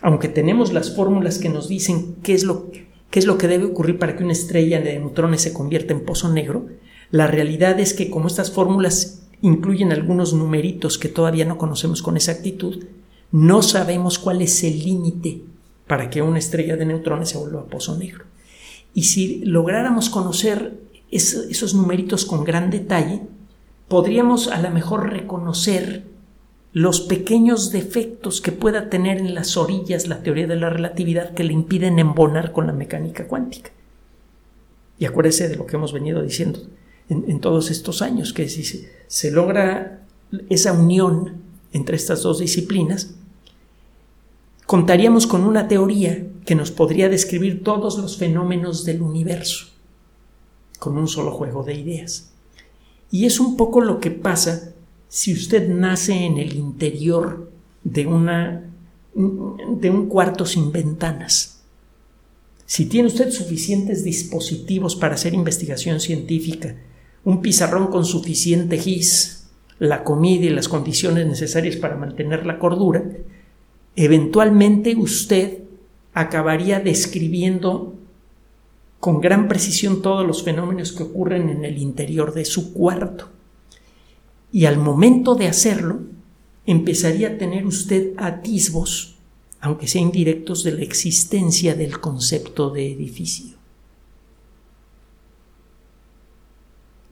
Aunque 0.00 0.28
tenemos 0.28 0.72
las 0.72 0.96
fórmulas 0.96 1.38
que 1.38 1.50
nos 1.50 1.68
dicen 1.68 2.16
qué 2.22 2.32
es 2.32 2.44
lo, 2.44 2.70
qué 3.10 3.18
es 3.18 3.26
lo 3.26 3.38
que 3.38 3.48
debe 3.48 3.64
ocurrir 3.64 3.98
para 3.98 4.16
que 4.16 4.24
una 4.24 4.32
estrella 4.32 4.80
de 4.80 4.98
neutrones 4.98 5.42
se 5.42 5.52
convierta 5.52 5.92
en 5.92 6.04
pozo 6.04 6.32
negro, 6.32 6.66
la 7.10 7.26
realidad 7.26 7.78
es 7.80 7.94
que 7.94 8.10
como 8.10 8.26
estas 8.26 8.50
fórmulas 8.50 9.22
incluyen 9.42 9.92
algunos 9.92 10.32
numeritos 10.32 10.98
que 10.98 11.08
todavía 11.08 11.44
no 11.44 11.58
conocemos 11.58 12.02
con 12.02 12.16
exactitud, 12.16 12.84
no 13.32 13.62
sabemos 13.62 14.18
cuál 14.18 14.42
es 14.42 14.62
el 14.64 14.78
límite 14.78 15.42
para 15.86 16.10
que 16.10 16.22
una 16.22 16.38
estrella 16.38 16.76
de 16.76 16.86
neutrones 16.86 17.28
se 17.28 17.38
vuelva 17.38 17.66
pozo 17.66 17.96
negro. 17.96 18.24
Y 18.94 19.04
si 19.04 19.44
lográramos 19.44 20.10
conocer 20.10 20.80
esos 21.10 21.74
numeritos 21.74 22.24
con 22.24 22.44
gran 22.44 22.70
detalle, 22.70 23.22
podríamos 23.88 24.48
a 24.48 24.60
lo 24.60 24.70
mejor 24.70 25.10
reconocer 25.10 26.04
los 26.72 27.00
pequeños 27.00 27.70
defectos 27.70 28.40
que 28.40 28.52
pueda 28.52 28.90
tener 28.90 29.18
en 29.18 29.34
las 29.34 29.56
orillas 29.56 30.08
la 30.08 30.22
teoría 30.22 30.46
de 30.46 30.56
la 30.56 30.70
relatividad 30.70 31.32
que 31.32 31.44
le 31.44 31.52
impiden 31.52 31.98
embonar 31.98 32.52
con 32.52 32.66
la 32.66 32.72
mecánica 32.72 33.26
cuántica. 33.26 33.70
Y 34.98 35.04
acuérdese 35.04 35.48
de 35.48 35.56
lo 35.56 35.66
que 35.66 35.76
hemos 35.76 35.92
venido 35.92 36.22
diciendo 36.22 36.60
en, 37.08 37.40
todos 37.40 37.70
estos 37.70 38.02
años, 38.02 38.32
que 38.32 38.48
si 38.48 38.64
se, 38.64 38.90
se 39.06 39.30
logra 39.30 40.02
esa 40.48 40.72
unión 40.72 41.42
entre 41.72 41.96
estas 41.96 42.22
dos 42.22 42.40
disciplinas, 42.40 43.14
contaríamos 44.66 45.26
con 45.26 45.44
una 45.44 45.68
teoría 45.68 46.26
que 46.44 46.54
nos 46.54 46.70
podría 46.70 47.08
describir 47.08 47.62
todos 47.62 47.98
los 47.98 48.16
fenómenos 48.16 48.84
del 48.84 49.02
universo 49.02 49.66
con 50.78 50.98
un 50.98 51.08
solo 51.08 51.32
juego 51.32 51.62
de 51.62 51.74
ideas. 51.74 52.32
Y 53.10 53.26
es 53.26 53.40
un 53.40 53.56
poco 53.56 53.80
lo 53.80 54.00
que 54.00 54.10
pasa 54.10 54.74
si 55.08 55.32
usted 55.32 55.68
nace 55.68 56.24
en 56.24 56.38
el 56.38 56.56
interior 56.56 57.50
de, 57.84 58.06
una, 58.06 58.64
de 59.14 59.90
un 59.90 60.08
cuarto 60.08 60.46
sin 60.46 60.72
ventanas. 60.72 61.62
Si 62.66 62.86
tiene 62.86 63.08
usted 63.08 63.30
suficientes 63.30 64.02
dispositivos 64.02 64.96
para 64.96 65.14
hacer 65.14 65.34
investigación 65.34 66.00
científica, 66.00 66.74
un 67.24 67.40
pizarrón 67.40 67.88
con 67.88 68.04
suficiente 68.04 68.78
gis, 68.78 69.48
la 69.78 70.04
comida 70.04 70.46
y 70.46 70.50
las 70.50 70.68
condiciones 70.68 71.26
necesarias 71.26 71.76
para 71.76 71.96
mantener 71.96 72.46
la 72.46 72.58
cordura, 72.58 73.04
eventualmente 73.94 74.96
usted 74.96 75.58
acabaría 76.12 76.80
describiendo 76.80 77.94
con 79.00 79.20
gran 79.20 79.48
precisión 79.48 80.02
todos 80.02 80.26
los 80.26 80.42
fenómenos 80.42 80.92
que 80.92 81.02
ocurren 81.02 81.50
en 81.50 81.64
el 81.64 81.78
interior 81.78 82.34
de 82.34 82.44
su 82.44 82.72
cuarto. 82.72 83.35
Y 84.52 84.66
al 84.66 84.78
momento 84.78 85.34
de 85.34 85.48
hacerlo, 85.48 86.00
empezaría 86.66 87.28
a 87.28 87.38
tener 87.38 87.66
usted 87.66 88.12
atisbos, 88.16 89.16
aunque 89.60 89.88
sean 89.88 90.04
indirectos, 90.06 90.64
de 90.64 90.72
la 90.72 90.82
existencia 90.82 91.74
del 91.74 92.00
concepto 92.00 92.70
de 92.70 92.92
edificio. 92.92 93.56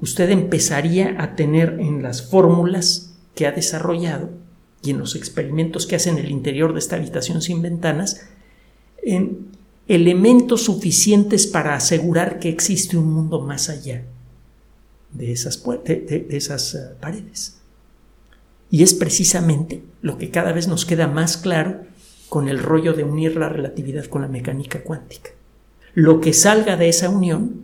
Usted 0.01 0.31
empezaría 0.31 1.17
a 1.23 1.35
tener 1.35 1.79
en 1.81 2.03
las 2.03 2.29
fórmulas 2.29 3.15
que 3.35 3.47
ha 3.47 3.53
desarrollado 3.53 4.31
y 4.83 4.91
en 4.91 4.99
los 4.99 5.17
experimentos 5.17 5.87
que 5.87 5.97
hace 5.97 6.11
en 6.11 6.19
el 6.19 6.31
interior 6.31 6.73
de 6.75 6.81
esta 6.81 6.97
habitación 6.97 7.41
sin 7.41 7.63
ventanas, 7.63 8.27
en 9.03 9.49
elementos 9.89 10.65
suficientes 10.65 11.47
para 11.47 11.75
asegurar 11.75 12.39
que 12.39 12.49
existe 12.49 12.97
un 12.97 13.13
mundo 13.13 13.41
más 13.41 13.71
allá 13.71 14.05
de 15.15 15.33
esas, 15.33 15.63
de, 15.85 16.27
esas 16.31 16.75
eh, 16.75 16.79
paredes. 17.01 17.61
Y 18.71 18.83
es 18.83 18.95
precisamente 18.95 19.83
lo 20.03 20.19
que 20.19 20.31
cada 20.31 20.53
vez 20.53 20.69
nos 20.69 20.85
queda 20.85 21.07
más 21.07 21.37
claro 21.37 21.83
con 22.29 22.49
el 22.49 22.59
rollo 22.59 22.93
de 22.93 23.05
unir 23.05 23.37
la 23.37 23.49
relatividad 23.49 24.07
con 24.07 24.23
la 24.23 24.29
mecánica 24.29 24.83
cuántica. 24.83 25.31
Lo 25.95 26.21
que 26.21 26.33
salga 26.33 26.77
de 26.77 26.89
esa 26.89 27.09
unión 27.09 27.63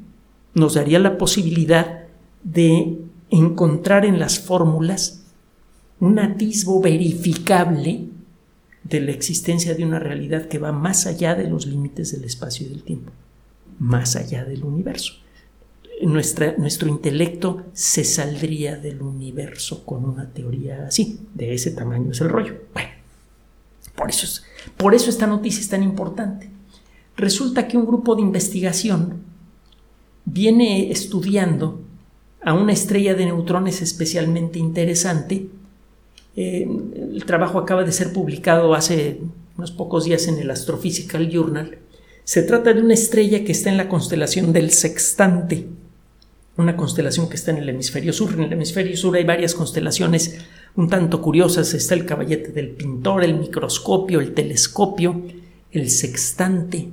nos 0.54 0.74
daría 0.74 0.98
la 0.98 1.18
posibilidad 1.18 2.04
de 2.44 2.98
encontrar 3.30 4.04
en 4.04 4.18
las 4.18 4.38
fórmulas 4.38 5.24
un 5.98 6.18
atisbo 6.18 6.80
verificable 6.80 8.08
de 8.84 9.00
la 9.00 9.10
existencia 9.10 9.74
de 9.74 9.84
una 9.84 9.98
realidad 9.98 10.46
que 10.46 10.58
va 10.58 10.72
más 10.72 11.06
allá 11.06 11.34
de 11.34 11.48
los 11.48 11.66
límites 11.66 12.12
del 12.12 12.24
espacio 12.24 12.66
y 12.66 12.70
del 12.70 12.82
tiempo, 12.82 13.12
más 13.78 14.16
allá 14.16 14.44
del 14.44 14.64
universo. 14.64 15.14
Nuestro 16.02 16.88
intelecto 16.88 17.64
se 17.72 18.04
saldría 18.04 18.76
del 18.76 19.02
universo 19.02 19.84
con 19.84 20.04
una 20.04 20.30
teoría 20.30 20.86
así, 20.86 21.20
de 21.34 21.54
ese 21.54 21.72
tamaño 21.72 22.12
es 22.12 22.20
el 22.20 22.28
rollo. 22.28 22.54
Bueno, 22.72 22.90
por 23.94 24.10
eso, 24.10 24.24
es, 24.24 24.42
por 24.76 24.94
eso 24.94 25.10
esta 25.10 25.26
noticia 25.26 25.60
es 25.60 25.68
tan 25.68 25.82
importante. 25.82 26.50
Resulta 27.16 27.68
que 27.68 27.76
un 27.76 27.86
grupo 27.86 28.14
de 28.14 28.22
investigación 28.22 29.22
viene 30.24 30.90
estudiando 30.90 31.80
a 32.42 32.54
una 32.54 32.72
estrella 32.72 33.14
de 33.14 33.26
neutrones 33.26 33.82
especialmente 33.82 34.58
interesante 34.58 35.48
eh, 36.36 36.66
el 37.12 37.24
trabajo 37.24 37.58
acaba 37.58 37.84
de 37.84 37.92
ser 37.92 38.12
publicado 38.12 38.74
hace 38.74 39.20
unos 39.56 39.72
pocos 39.72 40.04
días 40.04 40.28
en 40.28 40.38
el 40.38 40.50
Astrophysical 40.50 41.28
Journal. 41.28 41.78
Se 42.24 42.42
trata 42.42 42.72
de 42.72 42.80
una 42.80 42.94
estrella 42.94 43.44
que 43.44 43.52
está 43.52 43.70
en 43.70 43.76
la 43.76 43.88
constelación 43.88 44.52
del 44.52 44.70
Sextante, 44.70 45.66
una 46.60 46.76
constelación 46.76 47.28
que 47.28 47.36
está 47.36 47.50
en 47.50 47.58
el 47.58 47.68
hemisferio 47.68 48.12
sur. 48.12 48.32
En 48.32 48.42
el 48.42 48.52
hemisferio 48.52 48.96
sur 48.96 49.16
hay 49.16 49.24
varias 49.24 49.54
constelaciones 49.54 50.38
un 50.76 50.88
tanto 50.88 51.20
curiosas. 51.20 51.74
Está 51.74 51.94
el 51.94 52.06
caballete 52.06 52.52
del 52.52 52.70
pintor, 52.70 53.24
el 53.24 53.34
microscopio, 53.34 54.20
el 54.20 54.34
telescopio, 54.34 55.22
el 55.72 55.90
sextante. 55.90 56.88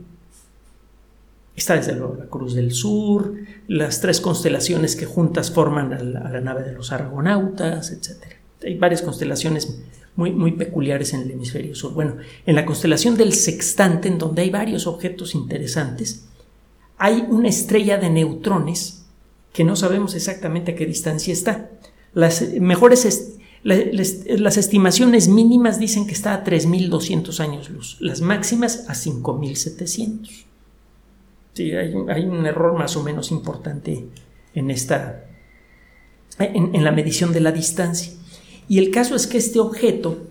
Está 1.56 1.76
desde 1.76 1.96
luego 1.96 2.16
la 2.20 2.26
Cruz 2.26 2.54
del 2.54 2.72
Sur, 2.72 3.34
las 3.68 4.00
tres 4.00 4.22
constelaciones 4.22 4.96
que 4.96 5.06
juntas 5.06 5.52
forman 5.52 5.92
a 5.94 6.00
la, 6.00 6.20
a 6.20 6.32
la 6.32 6.42
nave 6.42 6.64
de 6.64 6.74
los 6.74 6.92
argonautas, 6.92 7.92
etc. 7.92 8.34
Hay 8.64 8.78
varias 8.78 9.02
constelaciones 9.02 9.80
muy, 10.18 10.32
muy 10.32 10.52
peculiares 10.52 11.14
en 11.14 11.22
el 11.22 11.32
hemisferio 11.32 11.74
sur. 11.76 11.94
Bueno, 11.94 12.18
en 12.46 12.56
la 12.56 12.66
constelación 12.66 13.16
del 13.16 13.34
sextante, 13.34 14.08
en 14.08 14.18
donde 14.18 14.42
hay 14.42 14.50
varios 14.50 14.88
objetos 14.88 15.36
interesantes, 15.36 16.26
hay 16.98 17.26
una 17.30 17.48
estrella 17.48 17.98
de 17.98 18.10
neutrones 18.10 18.97
que 19.54 19.64
no 19.64 19.76
sabemos 19.76 20.16
exactamente 20.16 20.72
a 20.72 20.76
qué 20.76 20.86
distancia 20.86 21.34
está. 21.34 21.70
Las 22.14 22.42
mejores 22.60 23.38
las 23.64 24.58
estimaciones 24.58 25.28
mínimas 25.28 25.80
dicen 25.80 26.06
que 26.06 26.14
está 26.14 26.34
a 26.34 26.44
3.200 26.44 27.40
años 27.40 27.70
luz, 27.70 27.98
las 28.00 28.22
máximas 28.22 28.86
a 28.88 28.94
5.700. 28.94 30.46
Sí, 31.54 31.72
hay, 31.72 31.94
un 32.26 32.46
error 32.46 32.78
más 32.78 32.96
o 32.96 33.04
menos 33.04 33.32
importante 33.32 34.06
en 34.54 34.72
esta 34.72 35.24
en 36.40 36.84
la 36.84 36.92
medición 36.92 37.34
de 37.34 37.40
la 37.42 37.52
distancia. 37.52 38.14
Y 38.70 38.80
el 38.80 38.92
caso 38.92 39.16
es 39.16 39.28
que 39.28 39.38
este 39.38 39.60
objeto 39.60 40.28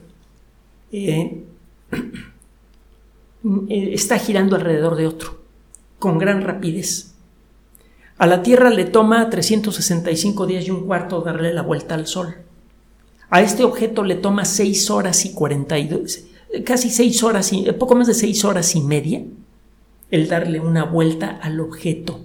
eh, 0.92 1.44
está 3.68 4.18
girando 4.18 4.56
alrededor 4.56 4.96
de 4.96 5.06
otro 5.06 5.40
con 5.98 6.18
gran 6.18 6.42
rapidez. 6.42 7.05
A 8.18 8.26
la 8.26 8.42
Tierra 8.42 8.70
le 8.70 8.84
toma 8.84 9.28
365 9.28 10.46
días 10.46 10.66
y 10.66 10.70
un 10.70 10.86
cuarto 10.86 11.20
darle 11.20 11.52
la 11.52 11.62
vuelta 11.62 11.94
al 11.94 12.06
Sol. 12.06 12.34
A 13.28 13.42
este 13.42 13.64
objeto 13.64 14.04
le 14.04 14.14
toma 14.14 14.44
6 14.44 14.90
horas 14.90 15.24
y 15.26 15.32
42, 15.32 16.20
casi 16.64 16.90
6 16.90 17.22
horas 17.24 17.52
y 17.52 17.70
poco 17.72 17.94
más 17.94 18.06
de 18.06 18.14
6 18.14 18.44
horas 18.44 18.74
y 18.74 18.80
media 18.80 19.22
el 20.10 20.28
darle 20.28 20.60
una 20.60 20.84
vuelta 20.84 21.38
al 21.42 21.60
objeto 21.60 22.20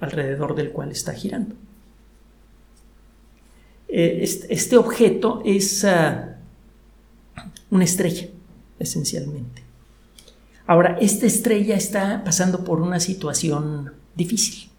alrededor 0.00 0.54
del 0.54 0.72
cual 0.72 0.90
está 0.90 1.12
girando. 1.12 1.54
Eh, 3.88 4.20
este 4.48 4.76
objeto 4.76 5.42
es 5.44 5.84
ah, 5.84 6.38
una 7.70 7.84
estrella, 7.84 8.28
esencialmente. 8.78 9.62
Ahora, 10.66 10.96
esta 11.00 11.26
estrella 11.26 11.76
está 11.76 12.22
pasando 12.24 12.64
por 12.64 12.80
una 12.80 13.00
situación 13.00 13.92
difícil. 14.14 14.69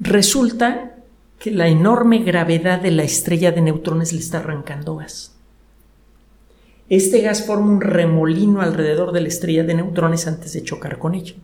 Resulta 0.00 0.96
que 1.40 1.50
la 1.50 1.66
enorme 1.66 2.20
gravedad 2.20 2.80
de 2.80 2.92
la 2.92 3.02
estrella 3.02 3.50
de 3.50 3.62
neutrones 3.62 4.12
le 4.12 4.20
está 4.20 4.38
arrancando 4.38 4.96
gas. 4.96 5.34
Este 6.88 7.20
gas 7.20 7.44
forma 7.44 7.66
un 7.66 7.80
remolino 7.80 8.60
alrededor 8.60 9.12
de 9.12 9.20
la 9.20 9.28
estrella 9.28 9.64
de 9.64 9.74
neutrones 9.74 10.26
antes 10.26 10.52
de 10.52 10.62
chocar 10.62 10.98
con 10.98 11.16
ella. 11.16 11.34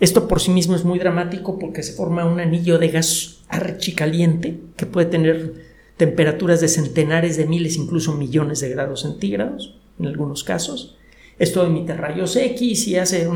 Esto 0.00 0.26
por 0.26 0.40
sí 0.40 0.50
mismo 0.50 0.74
es 0.74 0.84
muy 0.84 0.98
dramático 0.98 1.58
porque 1.58 1.84
se 1.84 1.92
forma 1.92 2.24
un 2.24 2.40
anillo 2.40 2.78
de 2.78 2.88
gas 2.88 3.44
archicaliente 3.48 4.58
que 4.76 4.86
puede 4.86 5.06
tener 5.06 5.54
temperaturas 5.96 6.60
de 6.60 6.68
centenares 6.68 7.36
de 7.36 7.46
miles, 7.46 7.76
incluso 7.76 8.14
millones 8.14 8.60
de 8.60 8.70
grados 8.70 9.02
centígrados 9.02 9.78
en 9.98 10.06
algunos 10.06 10.42
casos. 10.42 10.96
Esto 11.38 11.64
emite 11.64 11.94
rayos 11.94 12.34
X 12.34 12.88
y 12.88 12.96
hace 12.96 13.28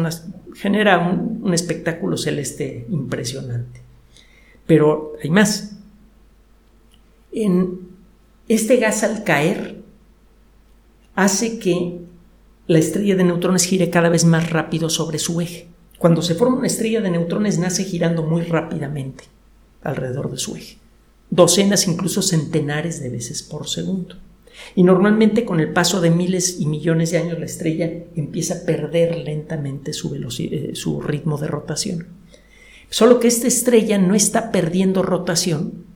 genera 0.54 0.98
un 0.98 1.54
espectáculo 1.54 2.16
celeste 2.16 2.86
impresionante. 2.90 3.91
Pero 4.66 5.12
hay 5.22 5.30
más. 5.30 5.76
En 7.32 7.80
este 8.48 8.76
gas 8.76 9.02
al 9.02 9.24
caer 9.24 9.82
hace 11.14 11.58
que 11.58 12.00
la 12.66 12.78
estrella 12.78 13.16
de 13.16 13.24
neutrones 13.24 13.64
gire 13.64 13.90
cada 13.90 14.08
vez 14.08 14.24
más 14.24 14.50
rápido 14.50 14.88
sobre 14.88 15.18
su 15.18 15.40
eje. 15.40 15.68
Cuando 15.98 16.22
se 16.22 16.34
forma 16.34 16.58
una 16.58 16.66
estrella 16.66 17.00
de 17.00 17.10
neutrones 17.10 17.58
nace 17.58 17.84
girando 17.84 18.22
muy 18.22 18.42
rápidamente 18.42 19.24
alrededor 19.82 20.30
de 20.30 20.38
su 20.38 20.56
eje, 20.56 20.78
docenas, 21.30 21.86
incluso 21.86 22.22
centenares 22.22 23.00
de 23.00 23.08
veces 23.08 23.42
por 23.42 23.68
segundo. 23.68 24.16
Y 24.74 24.82
normalmente 24.82 25.44
con 25.44 25.60
el 25.60 25.72
paso 25.72 26.00
de 26.00 26.10
miles 26.10 26.60
y 26.60 26.66
millones 26.66 27.10
de 27.10 27.18
años 27.18 27.38
la 27.38 27.46
estrella 27.46 27.90
empieza 28.14 28.54
a 28.54 28.66
perder 28.66 29.18
lentamente 29.18 29.92
su, 29.92 30.14
eh, 30.14 30.70
su 30.74 31.00
ritmo 31.00 31.38
de 31.38 31.48
rotación. 31.48 32.06
Solo 32.92 33.20
que 33.20 33.28
esta 33.28 33.48
estrella 33.48 33.96
no 33.96 34.14
está 34.14 34.52
perdiendo 34.52 35.02
rotación 35.02 35.86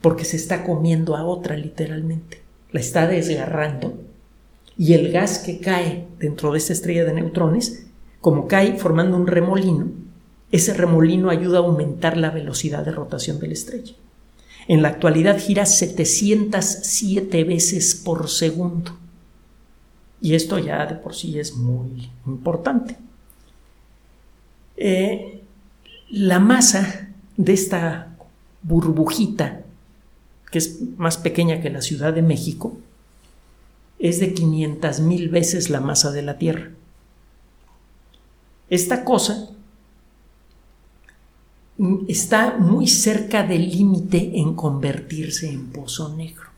porque 0.00 0.24
se 0.24 0.36
está 0.36 0.64
comiendo 0.64 1.14
a 1.14 1.26
otra 1.26 1.58
literalmente. 1.58 2.40
La 2.72 2.80
está 2.80 3.06
desgarrando 3.06 3.98
y 4.78 4.94
el 4.94 5.12
gas 5.12 5.40
que 5.40 5.60
cae 5.60 6.06
dentro 6.18 6.50
de 6.52 6.56
esta 6.56 6.72
estrella 6.72 7.04
de 7.04 7.12
neutrones, 7.12 7.88
como 8.22 8.48
cae 8.48 8.78
formando 8.78 9.18
un 9.18 9.26
remolino, 9.26 9.90
ese 10.50 10.72
remolino 10.72 11.28
ayuda 11.28 11.58
a 11.58 11.60
aumentar 11.60 12.16
la 12.16 12.30
velocidad 12.30 12.82
de 12.82 12.92
rotación 12.92 13.38
de 13.40 13.48
la 13.48 13.52
estrella. 13.52 13.92
En 14.68 14.80
la 14.80 14.88
actualidad 14.88 15.38
gira 15.38 15.66
707 15.66 17.44
veces 17.44 17.94
por 17.94 18.30
segundo. 18.30 18.96
Y 20.22 20.34
esto 20.34 20.58
ya 20.58 20.86
de 20.86 20.94
por 20.94 21.14
sí 21.14 21.38
es 21.38 21.54
muy 21.56 22.10
importante. 22.26 22.96
Eh, 24.78 25.37
la 26.10 26.38
masa 26.38 27.08
de 27.36 27.52
esta 27.52 28.16
burbujita, 28.62 29.62
que 30.50 30.58
es 30.58 30.80
más 30.96 31.18
pequeña 31.18 31.60
que 31.60 31.70
la 31.70 31.82
Ciudad 31.82 32.12
de 32.12 32.22
México, 32.22 32.78
es 33.98 34.20
de 34.20 34.32
500 34.32 35.00
mil 35.00 35.28
veces 35.28 35.70
la 35.70 35.80
masa 35.80 36.12
de 36.12 36.22
la 36.22 36.38
Tierra. 36.38 36.70
Esta 38.70 39.04
cosa 39.04 39.50
está 42.08 42.56
muy 42.58 42.86
cerca 42.86 43.44
del 43.44 43.70
límite 43.70 44.32
en 44.34 44.54
convertirse 44.54 45.48
en 45.48 45.70
pozo 45.70 46.14
negro. 46.14 46.48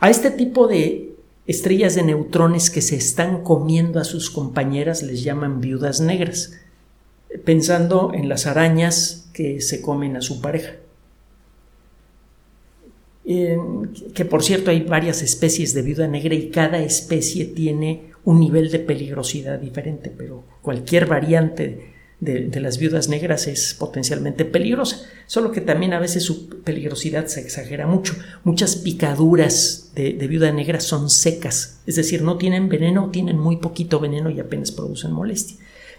A 0.00 0.10
este 0.10 0.30
tipo 0.30 0.66
de 0.66 1.14
estrellas 1.46 1.94
de 1.94 2.02
neutrones 2.02 2.70
que 2.70 2.82
se 2.82 2.96
están 2.96 3.42
comiendo 3.42 4.00
a 4.00 4.04
sus 4.04 4.30
compañeras 4.30 5.02
les 5.02 5.22
llaman 5.22 5.60
viudas 5.60 6.00
negras, 6.00 6.52
pensando 7.44 8.12
en 8.14 8.28
las 8.28 8.46
arañas 8.46 9.28
que 9.32 9.60
se 9.60 9.80
comen 9.82 10.16
a 10.16 10.22
su 10.22 10.40
pareja 10.40 10.74
que 13.26 14.24
por 14.24 14.44
cierto 14.44 14.70
hay 14.70 14.82
varias 14.82 15.20
especies 15.20 15.74
de 15.74 15.82
viuda 15.82 16.06
negra 16.06 16.34
y 16.34 16.48
cada 16.50 16.78
especie 16.78 17.44
tiene 17.46 18.12
un 18.24 18.38
nivel 18.38 18.70
de 18.70 18.78
peligrosidad 18.78 19.58
diferente, 19.58 20.12
pero 20.16 20.44
cualquier 20.62 21.06
variante 21.06 21.92
de, 22.20 22.60
las 22.60 22.78
viudas 22.78 23.08
negras 23.08 23.48
es 23.48 23.74
potencialmente 23.74 24.44
peligrosa, 24.44 25.06
solo 25.26 25.50
que 25.50 25.60
también 25.60 25.92
a 25.92 25.98
veces 25.98 26.22
su 26.22 26.48
peligrosidad 26.62 27.26
se 27.26 27.40
exagera 27.40 27.88
mucho. 27.88 28.14
Muchas 28.44 28.76
picaduras 28.76 29.90
de, 29.96 30.12
de 30.12 30.28
viuda 30.28 30.52
negra 30.52 30.78
son 30.78 31.10
secas, 31.10 31.80
es 31.84 31.96
decir, 31.96 32.22
no 32.22 32.38
tienen 32.38 32.68
veneno, 32.68 33.10
tienen 33.10 33.38
muy 33.38 33.56
poquito 33.56 33.98
veneno 33.98 34.30
y 34.30 34.38
apenas 34.38 34.70
producen 34.70 35.12
molestia. 35.12 35.56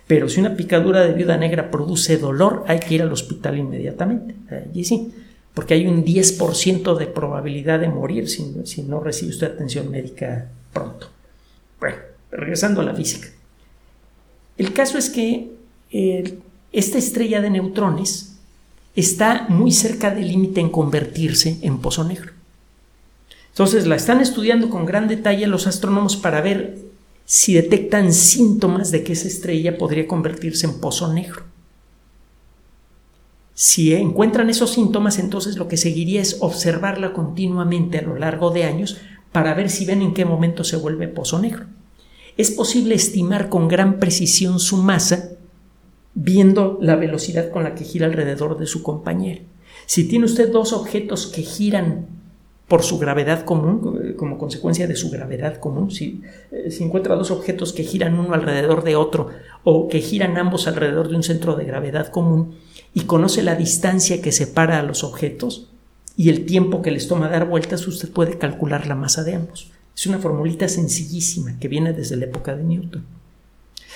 Pero 0.08 0.30
si 0.30 0.40
una 0.40 0.56
picadura 0.56 1.02
de 1.02 1.14
viuda 1.14 1.38
negra 1.38 1.70
produce 1.70 2.18
dolor, 2.18 2.64
hay 2.68 2.80
que 2.80 2.96
ir 2.96 3.02
al 3.02 3.12
hospital 3.12 3.58
inmediatamente. 3.58 4.36
Allí 4.50 4.84
sí 4.84 5.12
porque 5.58 5.74
hay 5.74 5.88
un 5.88 6.06
10% 6.06 6.96
de 7.00 7.08
probabilidad 7.08 7.80
de 7.80 7.88
morir 7.88 8.30
si, 8.30 8.84
no 8.84 9.00
recibe 9.00 9.32
usted 9.32 9.48
atención 9.48 9.90
médica 9.90 10.52
pronto. 10.72 11.10
Bueno, 11.80 11.96
regresando 12.30 12.82
a 12.82 12.84
la 12.84 12.94
física. 12.94 13.30
El 14.56 14.72
caso 14.72 15.00
es 15.00 15.10
que 15.10 15.50
esta 16.72 17.00
estrella 17.00 17.42
de 17.42 17.50
neutrones 17.50 18.38
está 18.96 19.48
muy 19.50 19.72
cerca 19.72 20.12
del 20.12 20.28
límite 20.28 20.62
en 20.62 20.70
convertirse 20.70 21.58
en 21.64 21.80
pozo 21.80 22.04
negro. 22.04 22.34
Entonces 23.50 23.88
la 23.88 23.96
están 23.96 24.22
estudiando 24.22 24.70
con 24.70 24.86
gran 24.86 25.08
detalle 25.08 25.48
los 25.48 25.66
astrónomos 25.66 26.18
para 26.18 26.40
ver 26.42 26.78
si 27.28 27.54
detectan 27.54 28.14
síntomas 28.14 28.90
de 28.90 29.04
que 29.04 29.12
esa 29.12 29.28
estrella 29.28 29.78
podría 29.78 30.08
convertirse 30.08 30.66
en 30.66 30.80
pozo 30.80 31.14
negro. 31.14 31.44
Si 33.54 33.94
encuentran 33.94 34.50
esos 34.50 34.72
síntomas, 34.72 35.20
entonces 35.20 35.58
lo 35.58 35.68
que 35.68 35.76
seguiría 35.76 36.22
es 36.22 36.38
observarla 36.40 37.12
continuamente 37.12 37.98
a 37.98 38.04
lo 38.04 38.16
largo 38.16 38.52
de 38.52 38.64
años 38.64 38.98
para 39.34 39.54
ver 39.54 39.70
si 39.70 39.84
ven 39.84 40.02
en 40.02 40.14
qué 40.14 40.24
momento 40.24 40.64
se 40.64 40.78
vuelve 40.78 41.10
pozo 41.10 41.38
negro. 41.38 41.66
Es 42.38 42.50
posible 42.50 42.96
estimar 42.96 43.50
con 43.50 43.68
gran 43.68 44.00
precisión 44.00 44.62
su 44.62 44.78
masa 44.78 45.32
viendo 46.14 46.78
la 46.82 46.96
velocidad 46.96 47.52
con 47.52 47.66
la 47.66 47.76
que 47.76 47.84
gira 47.84 48.06
alrededor 48.06 48.58
de 48.58 48.68
su 48.68 48.84
compañero. 48.84 49.42
Si 49.86 50.08
tiene 50.08 50.26
usted 50.26 50.50
dos 50.50 50.72
objetos 50.72 51.28
que 51.28 51.42
giran 51.42 52.08
por 52.68 52.84
su 52.84 53.00
gravedad 53.00 53.46
común, 53.46 54.02
eh, 54.04 54.16
como 54.16 54.38
consecuencia 54.38 54.88
de 54.88 54.96
su 54.96 55.10
gravedad 55.10 55.58
común, 55.58 55.90
si, 55.92 56.22
eh, 56.52 56.70
si, 56.70 56.84
encuentra 56.84 57.16
dos 57.16 57.32
objetos 57.32 57.72
que 57.74 57.84
giran 57.84 58.20
uno 58.20 58.34
alrededor 58.34 58.84
de 58.84 58.96
otro 58.96 59.30
o 59.64 59.88
que 59.88 60.02
giran 60.02 60.38
ambos 60.38 60.68
alrededor 60.68 61.08
de 61.10 61.16
un 61.16 61.24
centro 61.24 61.56
de 61.56 61.66
gravedad 61.66 62.08
común, 62.08 62.56
y 62.94 63.02
conoce 63.02 63.44
la 63.44 63.56
distancia 63.56 64.22
que 64.22 64.32
separa 64.32 64.80
a 64.80 64.84
los 64.84 65.04
objetos 65.04 65.70
y 66.16 66.30
el 66.30 66.46
tiempo 66.46 66.82
que 66.82 66.90
les 66.90 67.08
toma 67.08 67.30
dar 67.30 67.48
vueltas, 67.48 67.88
usted 67.88 68.10
puede 68.10 68.40
calcular 68.40 68.88
la 68.88 68.96
masa 68.96 69.24
de 69.24 69.36
ambos. 69.36 69.72
Es 69.96 70.08
una 70.08 70.18
formulita 70.18 70.68
sencillísima 70.68 71.60
que 71.60 71.68
viene 71.68 71.94
desde 71.94 72.16
la 72.16 72.26
época 72.26 72.56
de 72.56 72.64
Newton. 72.64 73.06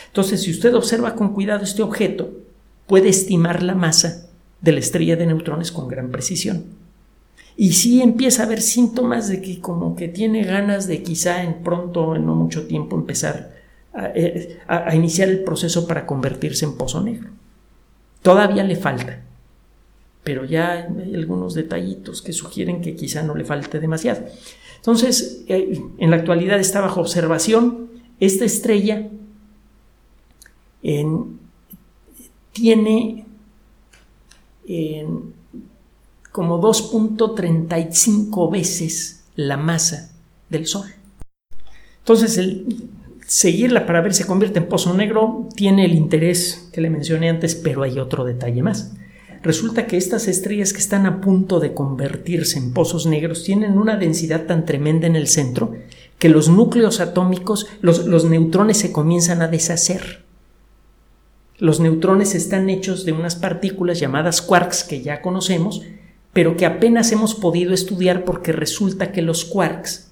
Entonces, 0.07 0.43
si 0.43 0.51
usted 0.51 0.75
observa 0.75 1.15
con 1.15 1.33
cuidado 1.33 1.63
este 1.63 1.81
objeto, 1.81 2.31
puede 2.85 3.09
estimar 3.09 3.63
la 3.63 3.73
masa 3.73 4.27
de 4.61 4.71
la 4.71 4.79
estrella 4.79 5.15
de 5.15 5.25
neutrones 5.25 5.71
con 5.71 5.87
gran 5.87 6.11
precisión. 6.11 6.65
Y 7.61 7.73
si 7.73 8.01
empieza 8.01 8.41
a 8.41 8.45
haber 8.47 8.59
síntomas 8.59 9.27
de 9.27 9.39
que 9.39 9.59
como 9.59 9.95
que 9.95 10.07
tiene 10.07 10.43
ganas 10.43 10.87
de 10.87 11.03
quizá 11.03 11.43
en 11.43 11.61
pronto, 11.61 12.15
en 12.15 12.25
no 12.25 12.33
mucho 12.33 12.65
tiempo, 12.65 12.95
empezar 12.95 13.53
a, 13.93 14.07
eh, 14.15 14.57
a 14.67 14.95
iniciar 14.95 15.29
el 15.29 15.43
proceso 15.43 15.85
para 15.85 16.07
convertirse 16.07 16.65
en 16.65 16.75
pozo 16.75 17.01
negro. 17.01 17.29
Todavía 18.23 18.63
le 18.63 18.75
falta, 18.75 19.21
pero 20.23 20.43
ya 20.43 20.71
hay 20.71 21.13
algunos 21.13 21.53
detallitos 21.53 22.23
que 22.23 22.33
sugieren 22.33 22.81
que 22.81 22.95
quizá 22.95 23.21
no 23.21 23.35
le 23.35 23.45
falte 23.45 23.79
demasiado. 23.79 24.25
Entonces, 24.77 25.43
eh, 25.47 25.79
en 25.99 26.09
la 26.09 26.15
actualidad 26.15 26.59
está 26.59 26.81
bajo 26.81 26.99
observación. 26.99 27.91
Esta 28.19 28.43
estrella 28.43 29.07
tiene 32.53 33.27
como 36.31 36.61
2.35 36.61 38.51
veces 38.51 39.23
la 39.35 39.57
masa 39.57 40.11
del 40.49 40.67
Sol. 40.67 40.87
Entonces, 41.99 42.37
el, 42.37 42.89
seguirla 43.25 43.85
para 43.85 44.01
ver 44.01 44.13
si 44.13 44.23
se 44.23 44.27
convierte 44.27 44.59
en 44.59 44.67
pozo 44.67 44.93
negro 44.93 45.47
tiene 45.55 45.85
el 45.85 45.93
interés 45.93 46.69
que 46.73 46.81
le 46.81 46.89
mencioné 46.89 47.29
antes, 47.29 47.55
pero 47.55 47.83
hay 47.83 47.99
otro 47.99 48.25
detalle 48.25 48.61
más. 48.61 48.93
Resulta 49.43 49.87
que 49.87 49.97
estas 49.97 50.27
estrellas 50.27 50.73
que 50.73 50.79
están 50.79 51.05
a 51.05 51.21
punto 51.21 51.59
de 51.59 51.73
convertirse 51.73 52.59
en 52.59 52.73
pozos 52.73 53.07
negros 53.07 53.43
tienen 53.43 53.77
una 53.77 53.97
densidad 53.97 54.45
tan 54.45 54.65
tremenda 54.65 55.07
en 55.07 55.15
el 55.15 55.27
centro 55.27 55.73
que 56.19 56.29
los 56.29 56.49
núcleos 56.49 56.99
atómicos, 56.99 57.67
los, 57.81 58.05
los 58.05 58.25
neutrones 58.25 58.77
se 58.77 58.91
comienzan 58.91 59.41
a 59.41 59.47
deshacer. 59.47 60.23
Los 61.57 61.79
neutrones 61.79 62.35
están 62.35 62.69
hechos 62.69 63.05
de 63.05 63.13
unas 63.13 63.35
partículas 63.35 63.99
llamadas 63.99 64.41
quarks 64.41 64.83
que 64.83 65.01
ya 65.01 65.21
conocemos, 65.21 65.81
pero 66.33 66.55
que 66.55 66.65
apenas 66.65 67.11
hemos 67.11 67.35
podido 67.35 67.73
estudiar 67.73 68.23
porque 68.23 68.51
resulta 68.51 69.11
que 69.11 69.21
los 69.21 69.45
quarks 69.45 70.11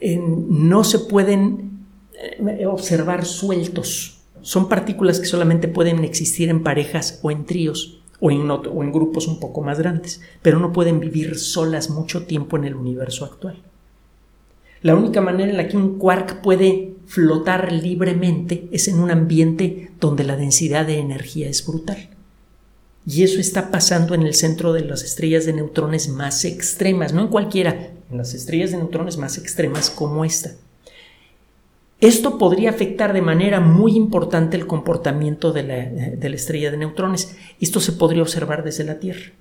eh, 0.00 0.18
no 0.18 0.84
se 0.84 0.98
pueden 0.98 1.86
eh, 2.14 2.66
observar 2.66 3.24
sueltos. 3.24 4.18
Son 4.40 4.68
partículas 4.68 5.20
que 5.20 5.26
solamente 5.26 5.68
pueden 5.68 6.04
existir 6.04 6.48
en 6.48 6.62
parejas 6.62 7.20
o 7.22 7.30
en 7.30 7.44
tríos 7.44 8.00
o 8.18 8.30
en, 8.30 8.50
o 8.50 8.82
en 8.82 8.92
grupos 8.92 9.28
un 9.28 9.40
poco 9.40 9.62
más 9.62 9.78
grandes, 9.78 10.20
pero 10.42 10.58
no 10.58 10.72
pueden 10.72 11.00
vivir 11.00 11.38
solas 11.38 11.90
mucho 11.90 12.24
tiempo 12.24 12.56
en 12.56 12.64
el 12.64 12.74
universo 12.74 13.24
actual. 13.24 13.62
La 14.80 14.96
única 14.96 15.20
manera 15.20 15.50
en 15.50 15.56
la 15.56 15.68
que 15.68 15.76
un 15.76 15.98
quark 15.98 16.40
puede 16.40 16.94
flotar 17.06 17.72
libremente 17.72 18.68
es 18.72 18.88
en 18.88 18.98
un 18.98 19.10
ambiente 19.10 19.92
donde 20.00 20.24
la 20.24 20.36
densidad 20.36 20.86
de 20.86 20.98
energía 20.98 21.48
es 21.48 21.64
brutal. 21.64 22.10
Y 23.06 23.24
eso 23.24 23.40
está 23.40 23.70
pasando 23.70 24.14
en 24.14 24.22
el 24.22 24.34
centro 24.34 24.72
de 24.72 24.84
las 24.84 25.02
estrellas 25.02 25.44
de 25.44 25.52
neutrones 25.52 26.08
más 26.08 26.44
extremas, 26.44 27.12
no 27.12 27.22
en 27.22 27.28
cualquiera, 27.28 27.90
en 28.10 28.16
las 28.16 28.34
estrellas 28.34 28.70
de 28.70 28.78
neutrones 28.78 29.16
más 29.16 29.38
extremas 29.38 29.90
como 29.90 30.24
esta. 30.24 30.52
Esto 32.00 32.38
podría 32.38 32.70
afectar 32.70 33.12
de 33.12 33.22
manera 33.22 33.60
muy 33.60 33.96
importante 33.96 34.56
el 34.56 34.66
comportamiento 34.66 35.52
de 35.52 35.62
la, 35.62 35.86
de 35.86 36.28
la, 36.28 36.36
estrella 36.36 36.70
de 36.70 36.76
neutrones. 36.76 37.36
Esto 37.60 37.80
se 37.80 37.92
podría 37.92 38.22
observar 38.22 38.64
desde 38.64 38.84
la 38.84 38.98
Tierra. 38.98 39.32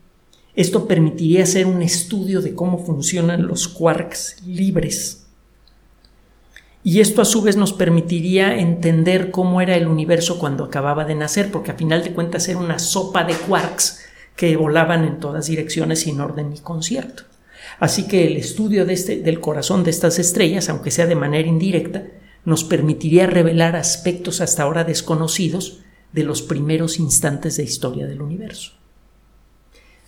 Esto 0.55 0.87
permitiría 0.87 1.43
hacer 1.43 1.65
un 1.65 1.81
estudio 1.81 2.41
de 2.41 2.53
cómo 2.53 2.83
funcionan 2.83 3.47
los 3.47 3.67
quarks 3.67 4.43
libres 4.45 5.21
y 6.83 6.99
esto 6.99 7.21
a 7.21 7.25
su 7.25 7.41
vez 7.41 7.57
nos 7.57 7.73
permitiría 7.73 8.57
entender 8.57 9.29
cómo 9.29 9.61
era 9.61 9.75
el 9.75 9.87
universo 9.87 10.39
cuando 10.39 10.63
acababa 10.63 11.05
de 11.05 11.15
nacer, 11.15 11.51
porque 11.51 11.71
a 11.71 11.75
final 11.75 12.03
de 12.03 12.13
cuentas 12.13 12.47
era 12.47 12.57
una 12.57 12.79
sopa 12.79 13.23
de 13.23 13.35
quarks 13.35 13.99
que 14.35 14.57
volaban 14.57 15.03
en 15.05 15.19
todas 15.19 15.45
direcciones 15.45 16.01
sin 16.01 16.19
orden 16.19 16.49
ni 16.49 16.59
concierto. 16.59 17.23
Así 17.79 18.07
que 18.07 18.25
el 18.25 18.37
estudio 18.37 18.83
este, 18.89 19.17
del 19.17 19.39
corazón 19.39 19.83
de 19.83 19.91
estas 19.91 20.17
estrellas, 20.17 20.69
aunque 20.69 20.91
sea 20.91 21.05
de 21.05 21.15
manera 21.15 21.47
indirecta, 21.47 22.03
nos 22.45 22.63
permitiría 22.63 23.27
revelar 23.27 23.75
aspectos 23.75 24.41
hasta 24.41 24.63
ahora 24.63 24.83
desconocidos 24.83 25.81
de 26.11 26.23
los 26.23 26.41
primeros 26.41 26.99
instantes 26.99 27.57
de 27.57 27.63
historia 27.63 28.07
del 28.07 28.21
universo. 28.21 28.71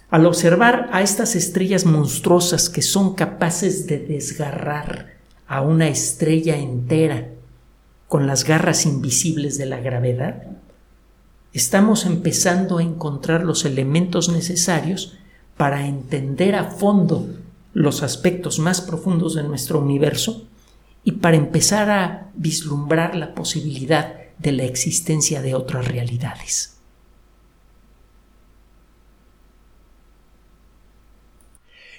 Al 0.10 0.26
observar 0.26 0.90
a 0.92 1.02
estas 1.02 1.36
estrellas 1.36 1.86
monstruosas 1.86 2.70
que 2.70 2.82
son 2.82 3.14
capaces 3.14 3.86
de 3.88 4.00
desgarrar 4.00 5.13
a 5.54 5.62
una 5.62 5.88
estrella 5.88 6.58
entera 6.58 7.30
con 8.08 8.26
las 8.26 8.44
garras 8.44 8.88
invisibles 8.88 9.56
de 9.60 9.68
la 9.68 9.80
gravedad, 9.80 10.48
estamos 11.54 12.08
empezando 12.08 12.80
a 12.80 12.82
encontrar 12.82 13.44
los 13.44 13.64
elementos 13.64 14.30
necesarios 14.30 15.16
para 15.56 15.86
entender 15.86 16.56
a 16.56 16.72
fondo 16.72 17.30
los 17.72 18.02
aspectos 18.02 18.58
más 18.58 18.82
profundos 18.82 19.36
de 19.36 19.44
nuestro 19.44 19.80
universo 19.80 20.48
y 21.04 21.12
para 21.12 21.38
empezar 21.38 21.92
a 21.92 22.32
vislumbrar 22.34 23.14
la 23.14 23.36
posibilidad 23.36 24.16
de 24.40 24.54
la 24.54 24.64
existencia 24.64 25.44
de 25.44 25.54
otras 25.54 25.88
realidades. 25.88 26.78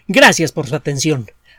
Gracias 0.09 0.51
por 0.51 0.67
su 0.67 0.75
atención 0.75 1.31